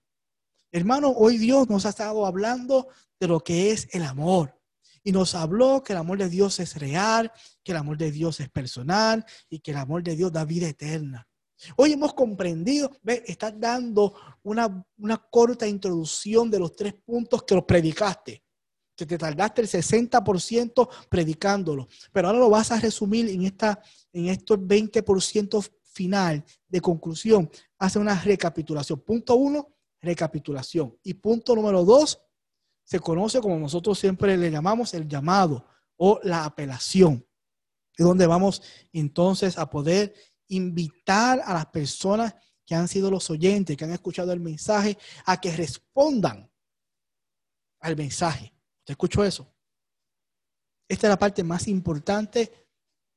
[0.71, 2.87] Hermano, hoy Dios nos ha estado hablando
[3.19, 4.55] de lo que es el amor
[5.05, 7.31] y nos habló que el amor de Dios es real,
[7.63, 10.67] que el amor de Dios es personal y que el amor de Dios da vida
[10.67, 11.27] eterna.
[11.77, 17.53] Hoy hemos comprendido, ve, estás dando una, una corta introducción de los tres puntos que
[17.53, 18.43] los predicaste,
[18.95, 23.79] que te tardaste el 60% predicándolo, pero ahora lo vas a resumir en, esta,
[24.11, 27.47] en estos 20% final de conclusión.
[27.77, 28.99] Hace una recapitulación.
[29.01, 30.97] Punto uno, recapitulación.
[31.03, 32.24] Y punto número dos,
[32.85, 35.65] se conoce como nosotros siempre le llamamos el llamado
[35.97, 37.25] o la apelación,
[37.97, 38.61] es donde vamos
[38.93, 40.13] entonces a poder
[40.47, 45.39] invitar a las personas que han sido los oyentes, que han escuchado el mensaje, a
[45.39, 46.49] que respondan
[47.79, 48.53] al mensaje.
[48.79, 49.51] ¿Usted escuchó eso?
[50.87, 52.69] Esta es la parte más importante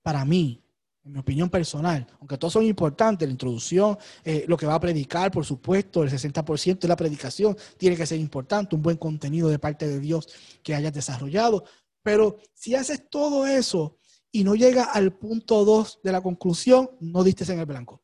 [0.03, 0.65] para mí,
[1.09, 4.81] en mi opinión personal, aunque todos son importantes, la introducción, eh, lo que va a
[4.81, 9.49] predicar, por supuesto, el 60% de la predicación tiene que ser importante, un buen contenido
[9.49, 10.29] de parte de Dios
[10.63, 11.65] que hayas desarrollado.
[12.03, 13.97] Pero si haces todo eso
[14.31, 18.03] y no llega al punto 2 de la conclusión, no diste en el blanco.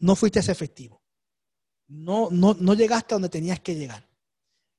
[0.00, 1.00] No fuiste efectivo.
[1.86, 4.08] No, no, no llegaste a donde tenías que llegar.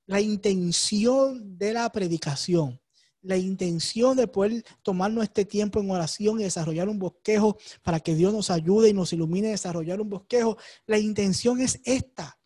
[0.06, 2.82] La intención de la predicación
[3.26, 8.16] la intención de poder tomarnos este tiempo en oración y desarrollar un bosquejo para que
[8.16, 10.58] Dios nos ayude y nos ilumine a desarrollar un bosquejo.
[10.86, 12.40] La intención es esta,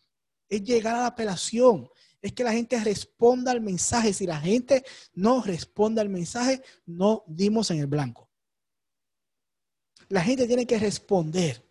[0.48, 1.88] es llegar a la apelación,
[2.22, 4.12] es que la gente responda al mensaje.
[4.12, 8.30] Si la gente no responde al mensaje, no dimos en el blanco.
[10.08, 11.64] La gente tiene que responder.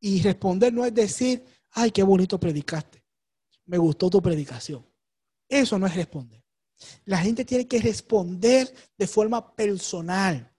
[0.00, 3.02] Y responder no es decir, ay, qué bonito predicaste.
[3.66, 4.86] Me gustó tu predicación.
[5.48, 6.43] Eso no es responder.
[7.04, 10.50] La gente tiene que responder de forma personal.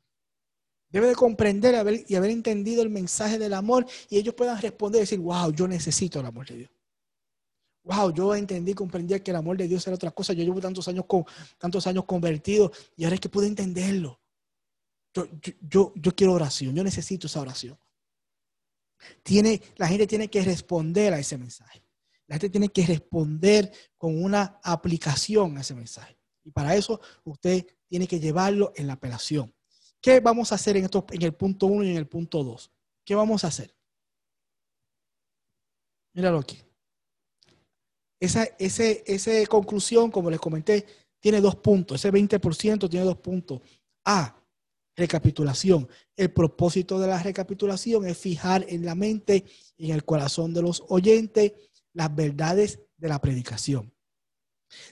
[0.89, 5.01] Debe de comprender y haber entendido el mensaje del amor y ellos puedan responder y
[5.01, 6.71] decir, wow, yo necesito el amor de Dios.
[7.83, 10.33] wow, yo entendí, comprendí que el amor de Dios era otra cosa.
[10.33, 11.25] Yo llevo tantos años, con,
[11.57, 14.19] tantos años convertido y ahora es que pude entenderlo.
[15.13, 15.27] Yo,
[15.61, 17.77] yo, yo, quiero oración, yo necesito esa oración.
[19.23, 21.84] Tiene, la gente tiene que responder a ese mensaje.
[22.27, 26.17] La gente tiene que responder con una aplicación a ese mensaje.
[26.43, 29.53] Y para eso usted tiene que llevarlo en la apelación.
[30.01, 32.71] ¿Qué vamos a hacer en, esto, en el punto 1 y en el punto 2?
[33.03, 33.75] ¿Qué vamos a hacer?
[36.13, 36.59] Míralo aquí.
[38.19, 40.85] Esa, ese, conclusión, como les comenté,
[41.19, 41.99] tiene dos puntos.
[41.99, 43.61] Ese 20% tiene dos puntos.
[44.05, 44.41] A,
[44.95, 45.87] recapitulación.
[46.15, 49.43] El propósito de la recapitulación es fijar en la mente
[49.77, 51.51] y en el corazón de los oyentes
[51.95, 53.91] las verdades de la predicación.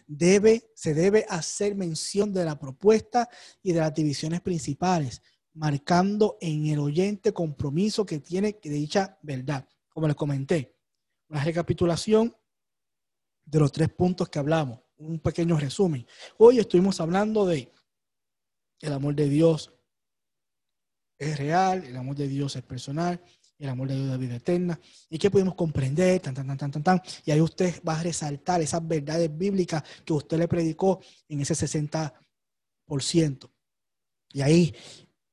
[0.08, 3.30] Debe, se debe hacer mención de la propuesta
[3.62, 5.22] y de las divisiones principales,
[5.54, 9.68] marcando en el oyente compromiso que tiene de dicha verdad.
[9.89, 10.76] Como les comenté,
[11.28, 12.36] una recapitulación
[13.45, 16.08] de los tres puntos que hablamos, un pequeño resumen.
[16.38, 17.72] Hoy estuvimos hablando de
[18.80, 19.74] el amor de Dios
[21.18, 23.22] es real, el amor de Dios es personal,
[23.60, 24.80] el amor de Dios es vida eterna.
[25.10, 26.20] ¿Y qué podemos comprender?
[26.20, 30.14] Tan, tan, tan, tan, tan, Y ahí usted va a resaltar esas verdades bíblicas que
[30.14, 30.99] usted le predicó
[31.30, 33.49] en ese 60%.
[34.34, 34.76] Y ahí,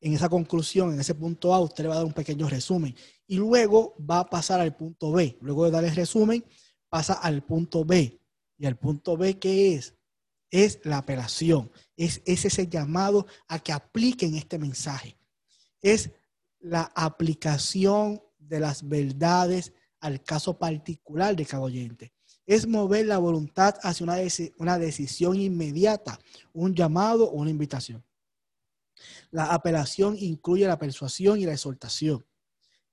[0.01, 2.95] en esa conclusión, en ese punto A, usted le va a dar un pequeño resumen.
[3.27, 5.39] Y luego va a pasar al punto B.
[5.41, 6.45] Luego de dar el resumen,
[6.89, 8.21] pasa al punto B.
[8.59, 9.95] Y al punto B, ¿qué es?
[10.51, 11.71] Es la apelación.
[11.97, 15.16] Es, es ese llamado a que apliquen este mensaje.
[15.81, 16.11] Es
[16.61, 22.13] la aplicación de las verdades al caso particular de cada oyente.
[22.47, 24.17] Es mover la voluntad hacia una,
[24.59, 26.19] una decisión inmediata,
[26.53, 28.05] un llamado o una invitación.
[29.31, 32.27] La apelación incluye la persuasión y la exhortación.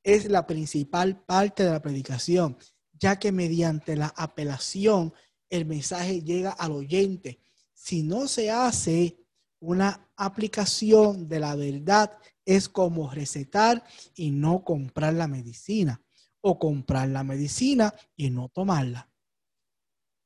[0.03, 2.57] Es la principal parte de la predicación
[2.99, 5.13] ya que mediante la apelación
[5.49, 7.39] el mensaje llega al oyente.
[7.73, 9.17] Si no se hace
[9.59, 12.11] una aplicación de la verdad,
[12.47, 13.83] es como recetar
[14.15, 16.01] y no comprar la medicina,
[16.39, 19.09] o comprar la medicina y no tomarla.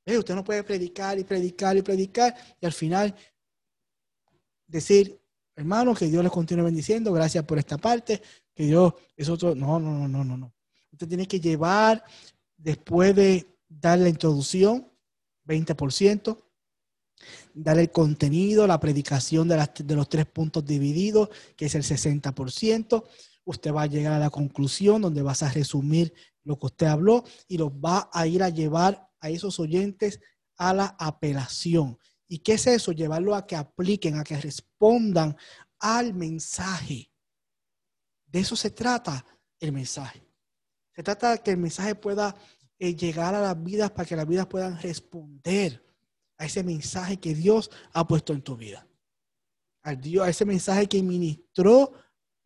[0.06, 3.16] Usted no puede predicar y predicar y predicar y al final
[4.68, 5.20] decir,
[5.56, 8.22] hermano, que Dios les continúe bendiciendo, gracias por esta parte,
[8.54, 9.56] que Dios es otro.
[9.56, 10.54] No, no, no, no, no, no.
[10.92, 12.04] Usted tiene que llevar
[12.56, 14.88] después de dar la introducción,
[15.46, 16.38] 20%,
[17.54, 23.04] dar el contenido, la predicación de, de los tres puntos divididos, que es el 60%,
[23.46, 26.14] usted va a llegar a la conclusión donde vas a resumir
[26.44, 30.20] lo que usted habló y los va a ir a llevar a esos oyentes
[30.58, 31.98] a la apelación.
[32.28, 32.92] ¿Y qué es eso?
[32.92, 35.36] Llevarlo a que apliquen, a que respondan
[35.80, 37.12] al mensaje.
[38.26, 39.26] De eso se trata
[39.60, 40.26] el mensaje.
[40.96, 42.36] Se trata de que el mensaje pueda
[42.80, 45.84] eh, llegar a las vidas para que las vidas puedan responder
[46.42, 48.88] a ese mensaje que Dios ha puesto en tu vida.
[49.84, 51.94] Al Dios, a ese mensaje que ministró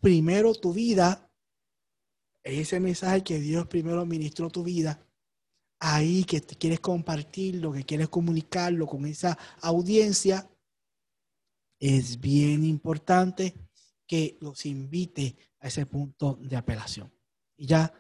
[0.02, 1.32] primero tu vida,
[2.44, 5.02] ese mensaje que Dios primero ministró tu vida,
[5.80, 10.46] ahí que quieres compartirlo, que quieres comunicarlo con esa audiencia,
[11.80, 13.56] es bien importante
[14.06, 17.14] que los invite a ese punto de apelación.
[17.56, 17.94] Y ya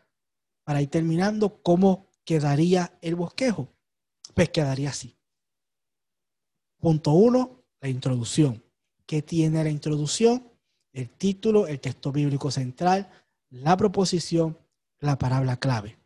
[0.65, 3.73] para ir terminando, ¿cómo quedaría el bosquejo?
[4.33, 5.14] Pues quedaría así.
[6.85, 8.63] Punto uno, la introducción.
[9.07, 10.51] ¿Qué tiene la introducción?
[10.93, 13.09] El título, el texto bíblico central,
[13.49, 14.55] la proposición,
[14.99, 15.97] la palabra clave.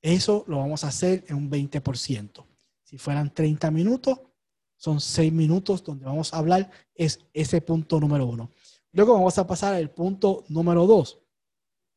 [0.00, 2.46] Eso lo vamos a hacer en un 20%.
[2.84, 4.20] Si fueran 30 minutos,
[4.76, 8.52] son 6 minutos donde vamos a hablar es ese punto número uno.
[8.92, 11.18] Luego vamos a pasar al punto número dos,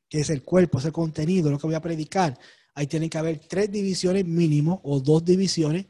[0.09, 2.35] que es el cuerpo, ese contenido, lo que voy a predicar.
[2.73, 5.85] Ahí tienen que haber tres divisiones mínimo o dos divisiones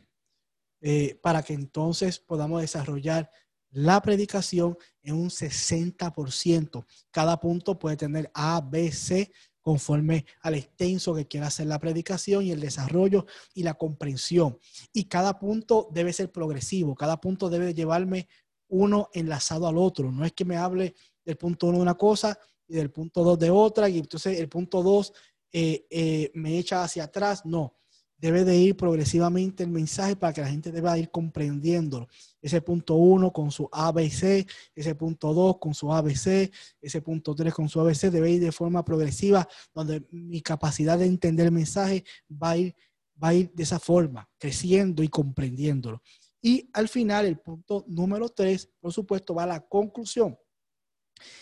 [0.82, 3.32] eh, para que entonces podamos desarrollar
[3.72, 6.86] la predicación en un 60%.
[7.12, 12.46] Cada punto puede tener A, B, C conforme al extenso que quiera hacer la predicación
[12.46, 14.58] y el desarrollo y la comprensión.
[14.94, 18.30] Y cada punto debe ser progresivo, cada punto debe llevarme
[18.70, 20.12] uno enlazado al otro.
[20.12, 23.40] No es que me hable del punto uno de una cosa y del punto 2
[23.40, 25.14] de otra, y entonces el punto 2
[25.54, 27.46] eh, eh, me echa hacia atrás.
[27.46, 27.76] No,
[28.18, 32.08] debe de ir progresivamente el mensaje para que la gente deba ir comprendiéndolo.
[32.42, 36.52] Ese punto 1 con su ABC, ese punto 2 con su ABC,
[36.82, 41.06] ese punto 3 con su ABC, debe ir de forma progresiva, donde mi capacidad de
[41.06, 42.76] entender el mensaje va a ir,
[43.22, 46.02] va a ir de esa forma, creciendo y comprendiéndolo.
[46.42, 50.38] Y al final, el punto número 3, por supuesto, va a la conclusión.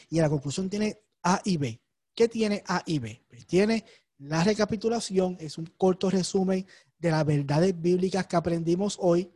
[0.09, 1.81] Y la conclusión tiene a y B.
[2.13, 3.23] ¿Qué tiene A y B?
[3.27, 3.83] Pues tiene
[4.17, 6.65] la recapitulación, es un corto resumen
[6.97, 9.31] de las verdades bíblicas que aprendimos hoy.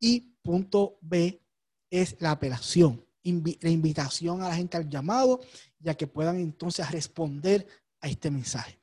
[0.00, 1.42] Y punto B
[1.90, 5.40] es la apelación, la invitación a la gente al llamado,
[5.78, 7.66] ya que puedan entonces responder
[8.00, 8.78] a este mensaje.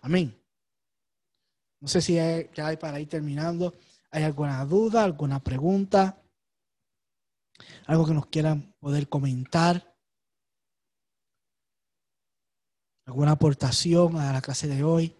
[0.00, 0.38] Amén.
[1.80, 3.74] No sé si ya hay para ir terminando.
[4.10, 6.22] ¿Hay alguna duda, alguna pregunta?
[7.86, 9.96] Algo que nos quieran poder comentar.
[13.08, 15.16] ¿Alguna aportación a la clase de hoy?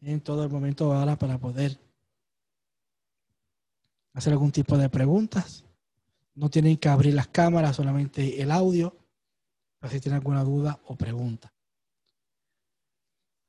[0.00, 1.78] En todo el momento ahora para poder
[4.14, 5.62] hacer algún tipo de preguntas.
[6.34, 8.96] No tienen que abrir las cámaras, solamente el audio,
[9.78, 11.52] para si tienen alguna duda o pregunta.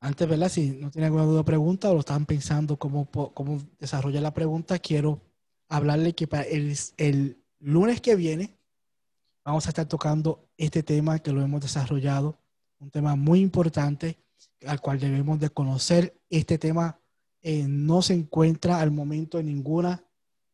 [0.01, 0.49] Antes, ¿verdad?
[0.49, 4.33] Si no tienen alguna duda o pregunta o lo están pensando cómo, cómo desarrollar la
[4.33, 5.21] pregunta, quiero
[5.69, 8.60] hablarle que para el, el lunes que viene
[9.43, 12.39] vamos a estar tocando este tema que lo hemos desarrollado,
[12.79, 14.17] un tema muy importante
[14.65, 16.19] al cual debemos de conocer.
[16.29, 16.99] Este tema
[17.41, 20.03] eh, no se encuentra al momento en ninguna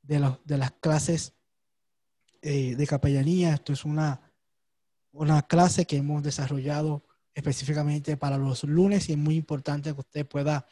[0.01, 1.33] de, de las clases
[2.41, 3.55] eh, de capellanía.
[3.55, 4.21] Esto es una,
[5.11, 10.25] una clase que hemos desarrollado específicamente para los lunes y es muy importante que usted
[10.25, 10.67] pueda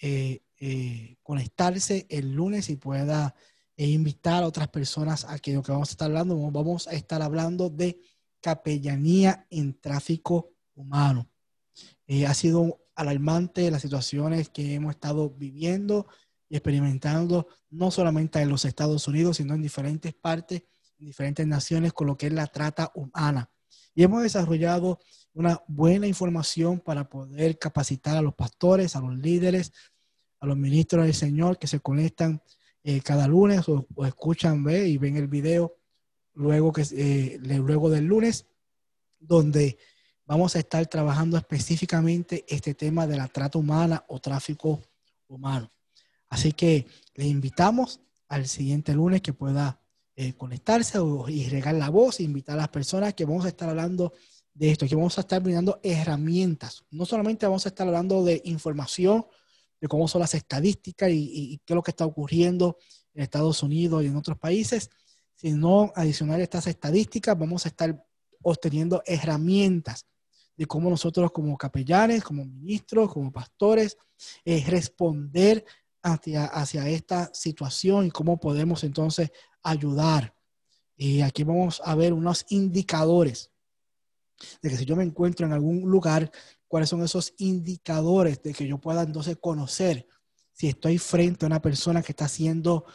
[0.00, 3.34] eh, eh, conectarse el lunes y pueda
[3.76, 6.92] eh, invitar a otras personas a que lo que vamos a estar hablando, vamos a
[6.92, 8.00] estar hablando de
[8.40, 11.28] capellanía en tráfico humano.
[12.26, 16.06] ha sido alarmante las situaciones que hemos estado viviendo
[16.48, 20.64] y experimentando, no solamente en los Estados Unidos, sino en diferentes partes,
[20.98, 23.50] en diferentes naciones, con lo que es la trata humana.
[23.94, 24.98] Y hemos desarrollado
[25.34, 29.72] una buena información para poder capacitar a los pastores, a los líderes,
[30.40, 32.42] a los ministros del Señor que se conectan
[32.84, 35.76] eh, cada lunes o, escuchan ve, y ven el video
[36.34, 38.46] luego, que, eh, luego del lunes,
[39.18, 39.78] donde
[40.24, 44.80] vamos a estar trabajando específicamente este tema de la trata humana o tráfico
[45.28, 45.70] humano.
[46.28, 49.80] Así que le invitamos al siguiente lunes que pueda
[50.16, 53.68] eh, conectarse y regar la voz, e invitar a las personas que vamos a estar
[53.68, 54.12] hablando
[54.54, 56.84] de esto, que vamos a estar brindando herramientas.
[56.90, 59.26] No solamente vamos a estar hablando de información,
[59.82, 62.78] de cómo son las estadísticas y, qué es lo que está ocurriendo
[63.14, 64.88] en Estados Unidos y en otros países,
[65.34, 68.06] sino adicional a estas estadísticas, vamos a estar
[68.42, 70.06] obteniendo herramientas
[70.56, 73.98] de cómo nosotros como capellanes, como ministros, como pastores,
[74.44, 75.64] eh, responder
[76.00, 79.32] hacia, hacia esta situación y cómo podemos entonces
[79.64, 80.32] ayudar.
[80.96, 83.50] Y aquí vamos a ver unos indicadores
[84.60, 86.30] de que si yo me encuentro en algún lugar,
[86.72, 90.08] cuáles son esos indicadores de que yo pueda entonces conocer
[90.52, 92.86] si estoy frente a una persona que está siendo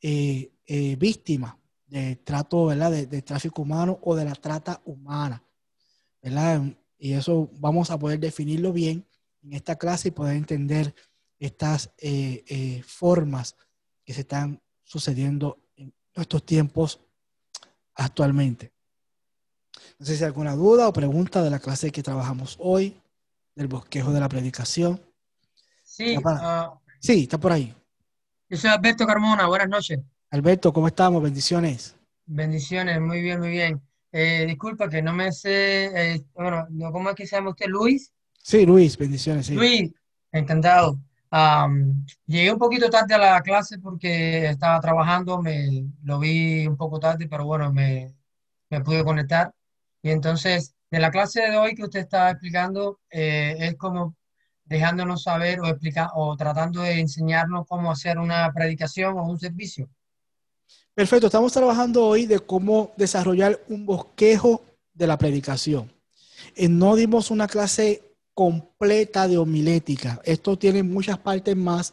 [0.00, 1.58] eh, eh, víctima
[1.88, 2.92] de trato, ¿verdad?
[2.92, 5.42] De, tráfico humano o de la trata humana,
[6.22, 6.62] ¿verdad?
[6.96, 9.04] Y eso vamos a poder definirlo bien
[9.42, 10.94] en esta clase y poder entender
[11.40, 13.56] estas eh, formas
[14.04, 17.00] que se están sucediendo en estos tiempos
[17.96, 18.72] actualmente.
[19.98, 22.96] No sé si hay alguna duda o pregunta de la clase que trabajamos hoy,
[23.54, 25.00] del bosquejo de la predicación.
[25.82, 27.74] Sí, ah, sí, está por ahí.
[28.48, 30.00] Yo soy Alberto Carmona, buenas noches.
[30.30, 31.22] Alberto, ¿cómo estamos?
[31.22, 31.96] Bendiciones.
[32.26, 33.80] Bendiciones, muy bien, muy bien.
[34.10, 37.66] Eh, disculpa que no me sé, eh, bueno, ¿cómo es que se llama usted?
[37.66, 38.12] ¿Luis?
[38.42, 39.46] Sí, Luis, bendiciones.
[39.46, 39.54] Sí.
[39.54, 39.90] Luis,
[40.32, 40.98] encantado.
[42.26, 46.98] llegué un poquito tarde a la clase porque estaba trabajando, me lo vi un poco
[46.98, 48.14] tarde, pero bueno, me,
[48.70, 49.52] me pude conectar.
[50.02, 54.14] Y entonces, de la clase de hoy que usted está explicando, eh, es como
[54.64, 59.88] dejándonos saber o, explicar, o tratando de enseñarnos cómo hacer una predicación o un servicio.
[60.94, 65.92] Perfecto, estamos trabajando hoy de cómo desarrollar un bosquejo de la predicación.
[66.54, 70.20] Eh, no dimos una clase completa de homilética.
[70.22, 71.92] Esto tiene muchas partes más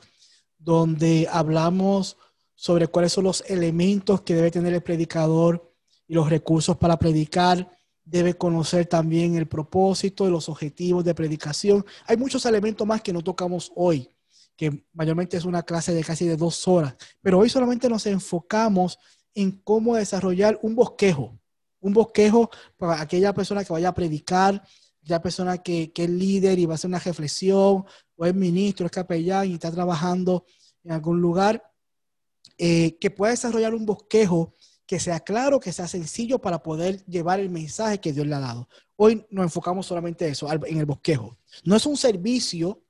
[0.60, 2.18] donde hablamos
[2.54, 5.74] sobre cuáles son los elementos que debe tener el predicador
[6.08, 7.81] y los recursos para predicar
[8.12, 11.86] debe conocer también el propósito y los objetivos de predicación.
[12.06, 14.10] Hay muchos elementos más que no tocamos hoy,
[14.58, 19.00] que mayormente es una clase de casi de dos horas, pero hoy solamente nos enfocamos
[19.34, 21.40] en cómo desarrollar un bosquejo,
[21.80, 24.62] un bosquejo para aquella persona que vaya a predicar,
[25.02, 27.86] aquella persona que, es líder y va a hacer una reflexión,
[28.18, 30.46] o es ministro, es capellán y está trabajando
[30.84, 31.64] en algún lugar,
[32.58, 34.54] eh, que pueda desarrollar un bosquejo
[34.92, 38.42] que sea claro, que sea sencillo para poder llevar el mensaje que Dios le ha
[38.42, 38.68] dado.
[38.98, 41.38] Hoy nos enfocamos solamente en eso, en el bosquejo.
[41.64, 42.84] No es un servicio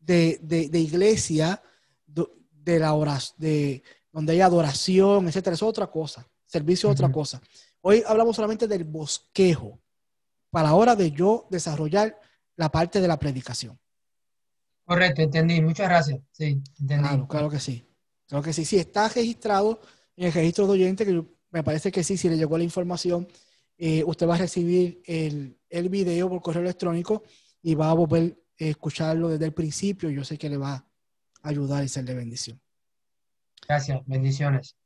[0.00, 0.40] de,
[0.72, 1.62] iglesia
[2.06, 5.54] de la horas, de donde hay adoración, etcétera.
[5.54, 6.28] es otra cosa.
[6.44, 7.40] Servicio es otra cosa.
[7.82, 9.78] Hoy hablamos solamente del bosquejo
[10.50, 12.18] para ahora de yo desarrollar
[12.56, 13.78] la parte de la predicación.
[14.84, 15.62] Correcto, entendí.
[15.62, 16.18] Muchas gracias.
[16.32, 17.04] Sí, entendí.
[17.04, 17.86] Claro, claro que sí.
[18.26, 18.64] Claro que sí.
[18.64, 19.80] Si está registrado
[20.16, 23.28] en el registro de oyente, que me parece que sí, si le llegó la información,
[23.78, 27.22] eh, usted va a recibir el, el, video por correo electrónico
[27.62, 30.10] y va a volver a escucharlo desde el principio.
[30.10, 30.84] Yo sé que le va a
[31.48, 32.60] ayudar y ser de bendición.
[33.68, 34.76] Gracias, bendiciones.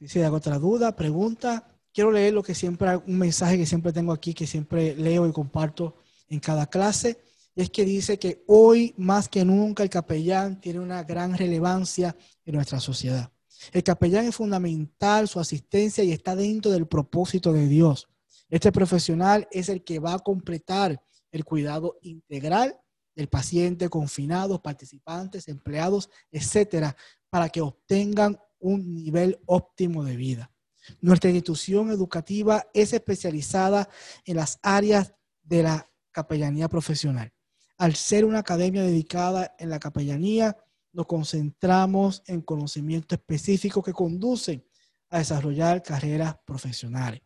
[0.00, 3.92] Si se da otra duda, pregunta, quiero leer lo que siempre, un mensaje que siempre
[3.92, 5.98] tengo aquí, que siempre leo y comparto
[6.28, 7.20] en cada clase.
[7.54, 12.16] Y es que dice que hoy más que nunca el capellán tiene una gran relevancia
[12.44, 13.30] en nuestra sociedad.
[13.72, 18.08] El capellán es fundamental, su asistencia y está dentro del propósito de Dios.
[18.48, 21.02] Este profesional es el que va a completar
[21.32, 22.78] el cuidado integral
[23.14, 26.96] del paciente, confinados, participantes, empleados, etcétera,
[27.30, 30.52] para que obtengan un nivel óptimo de vida.
[31.00, 33.88] Nuestra institución educativa es especializada
[34.24, 37.32] en las áreas de la capellanía profesional.
[37.78, 40.56] Al ser una academia dedicada en la capellanía,
[40.96, 44.66] nos concentramos en conocimientos específicos que conducen
[45.10, 47.20] a desarrollar carreras profesionales.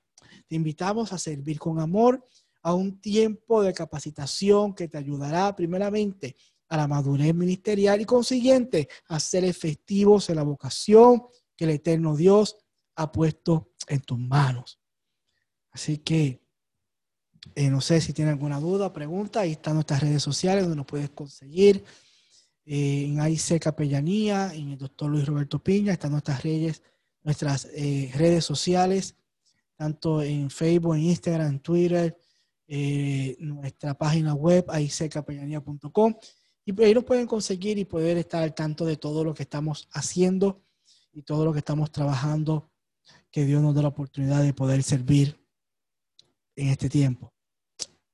[0.48, 2.26] Te invitamos a servir con amor
[2.62, 6.34] a un tiempo de capacitación que te ayudará primeramente
[6.68, 11.22] a la madurez ministerial y consiguiente a ser efectivos en la vocación
[11.56, 12.56] que el eterno Dios
[12.96, 14.80] ha puesto en tus manos.
[15.70, 16.42] Así que
[17.54, 20.86] eh, no sé si tienen alguna duda, pregunta, ahí están nuestras redes sociales donde nos
[20.86, 21.84] puedes conseguir.
[22.64, 26.82] Eh, en AIC Capellanía, en el doctor Luis Roberto Piña, están nuestras redes,
[27.22, 29.16] nuestras eh, redes sociales,
[29.76, 32.16] tanto en Facebook, en Instagram, en Twitter,
[33.38, 36.14] nuestra página web, aicapellanía.com.
[36.64, 39.88] Y ahí nos pueden conseguir y poder estar al tanto de todo lo que estamos
[39.92, 40.62] haciendo
[41.12, 42.70] y todo lo que estamos trabajando
[43.30, 45.40] que Dios nos dé la oportunidad de poder servir
[46.56, 47.32] en este tiempo.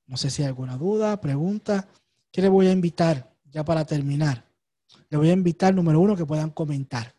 [0.07, 1.89] No sé si hay alguna duda, pregunta.
[2.31, 4.45] ¿Qué le voy a invitar ya para terminar?
[5.09, 7.15] Le voy a invitar, número uno, que puedan comentar,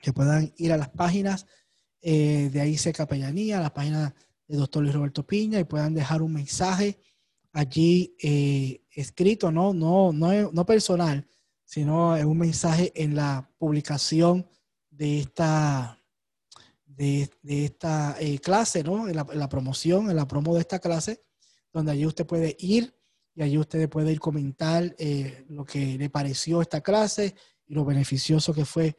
[0.00, 1.46] que puedan ir a las páginas
[2.00, 4.14] eh, de AIC Capellanía, a las páginas
[4.48, 6.98] de doctor Luis Roberto Piña y puedan dejar un mensaje
[7.52, 11.28] allí eh, escrito, no, no, no, no personal,
[11.66, 14.48] sino un mensaje en la publicación
[14.88, 16.02] de esta,
[16.86, 19.06] de, esta eh, clase, ¿no?
[19.06, 21.22] En la, promoción, en la promo de esta clase,
[21.74, 22.94] donde allí usted puede ir
[23.34, 27.34] y allí usted puede ir comentar eh, lo que le pareció esta clase
[27.66, 28.96] y lo beneficioso que fue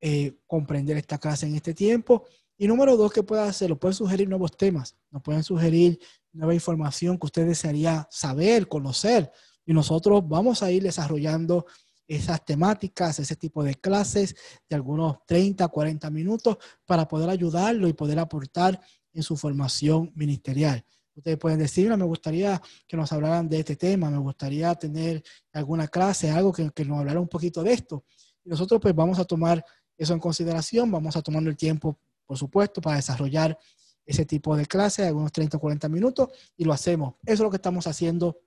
[0.00, 2.24] eh, comprender esta clase en este tiempo.
[2.56, 3.68] Y número dos, ¿qué puede hacer?
[3.68, 5.98] Lo pueden sugerir nuevos temas, nos pueden sugerir
[6.32, 9.30] nueva información que usted desearía saber, conocer.
[9.66, 11.66] Y nosotros vamos a ir desarrollando
[12.06, 14.36] esas temáticas, ese tipo de clases
[14.68, 18.80] de algunos 30, 40 minutos para poder ayudarlo y poder aportar
[19.12, 20.84] en su formación ministerial.
[21.14, 25.88] Ustedes pueden decir, me gustaría que nos hablaran de este tema, me gustaría tener alguna
[25.88, 28.04] clase, algo que, que nos hablara un poquito de esto.
[28.44, 29.64] Nosotros pues vamos a tomar
[29.96, 33.56] eso en consideración, vamos a tomar el tiempo, por supuesto, para desarrollar
[34.04, 37.14] ese tipo de clase, algunos 30 o 40 minutos, y lo hacemos.
[37.24, 38.40] Eso es lo que estamos haciendo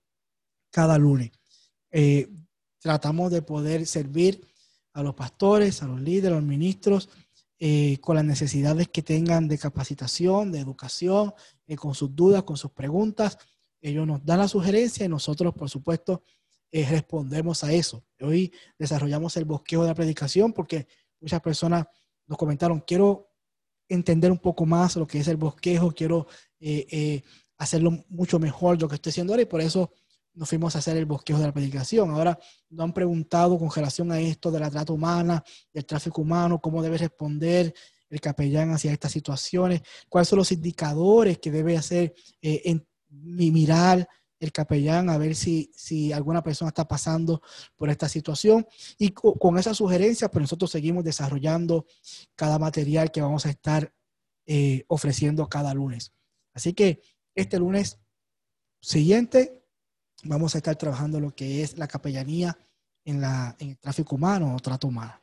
[0.72, 1.32] cada lunes.
[1.91, 2.30] Eh,
[2.80, 4.45] tratamos de poder servir
[4.93, 7.09] a los pastores, a los líderes, a los ministros,
[7.60, 11.34] eh, con las necesidades que tengan de capacitación, de educación,
[11.66, 13.39] eh, con sus dudas, con sus preguntas.
[13.82, 16.22] Ellos nos dan la sugerencia y nosotros, por supuesto,
[16.72, 18.05] eh, respondemos a eso.
[18.22, 20.88] Hoy desarrollamos el bosquejo de la predicación porque
[21.20, 21.88] muchas personas
[22.28, 23.32] nos comentaron, quiero
[23.89, 26.28] entender un poco más lo que es el bosquejo, quiero
[27.58, 29.91] hacerlo mucho mejor lo que estoy haciendo ahora y por eso
[30.38, 32.11] nos fuimos a hacer el bosquejo de la predicación.
[32.11, 32.38] Ahora
[32.69, 36.81] nos han preguntado con relación a esto de la trata humana, del tráfico humano, cómo
[36.83, 37.73] debe responder
[38.09, 44.07] el capellán hacia estas situaciones, cuáles son los indicadores que debe hacer eh, en, mirar
[44.39, 47.41] el capellán a ver si, si alguna persona está pasando
[47.75, 48.67] por esta situación.
[48.99, 51.88] Y con, esa sugerencia, pues nosotros seguimos desarrollando
[52.35, 53.91] cada material que vamos a estar
[54.45, 56.13] eh, ofreciendo cada lunes.
[56.53, 57.01] Así que
[57.33, 57.99] este lunes
[58.79, 59.63] siguiente
[60.24, 62.57] vamos a estar trabajando lo que es la capellanía
[63.05, 65.20] en, la, en el tráfico humano o trato humano.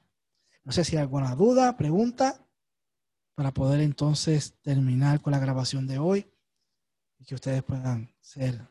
[0.64, 2.40] No sé si hay alguna duda, pregunta,
[3.34, 6.26] para poder entonces terminar con la grabación de hoy
[7.18, 8.66] y que ustedes puedan ser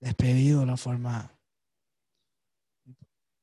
[0.00, 1.32] despedidos de la forma.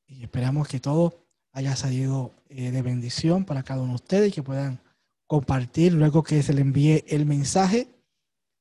[0.08, 4.32] Y esperamos que todo haya salido eh, de bendición para cada uno de ustedes y
[4.34, 4.80] que puedan
[5.26, 7.88] compartir luego que se le envíe el mensaje,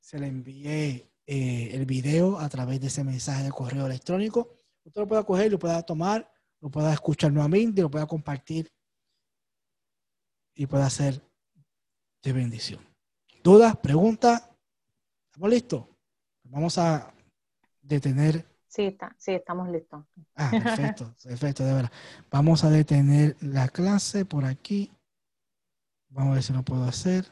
[0.01, 4.55] se le envíe eh, el video a través de ese mensaje de correo electrónico.
[4.85, 8.71] Usted lo pueda coger, lo pueda tomar, lo pueda escuchar nuevamente, lo pueda compartir
[10.55, 11.23] y pueda ser
[12.23, 12.81] de bendición.
[13.43, 13.77] ¿Dudas?
[13.77, 14.51] ¿Preguntas?
[15.27, 15.85] ¿Estamos listos?
[16.45, 17.13] Vamos a
[17.83, 18.47] detener.
[18.67, 20.05] Sí, está, sí, estamos listos.
[20.35, 21.93] Ah, perfecto, perfecto, de verdad.
[22.31, 24.93] Vamos a detener la clase por aquí.
[26.09, 27.27] Vamos a ver si lo puedo hacer.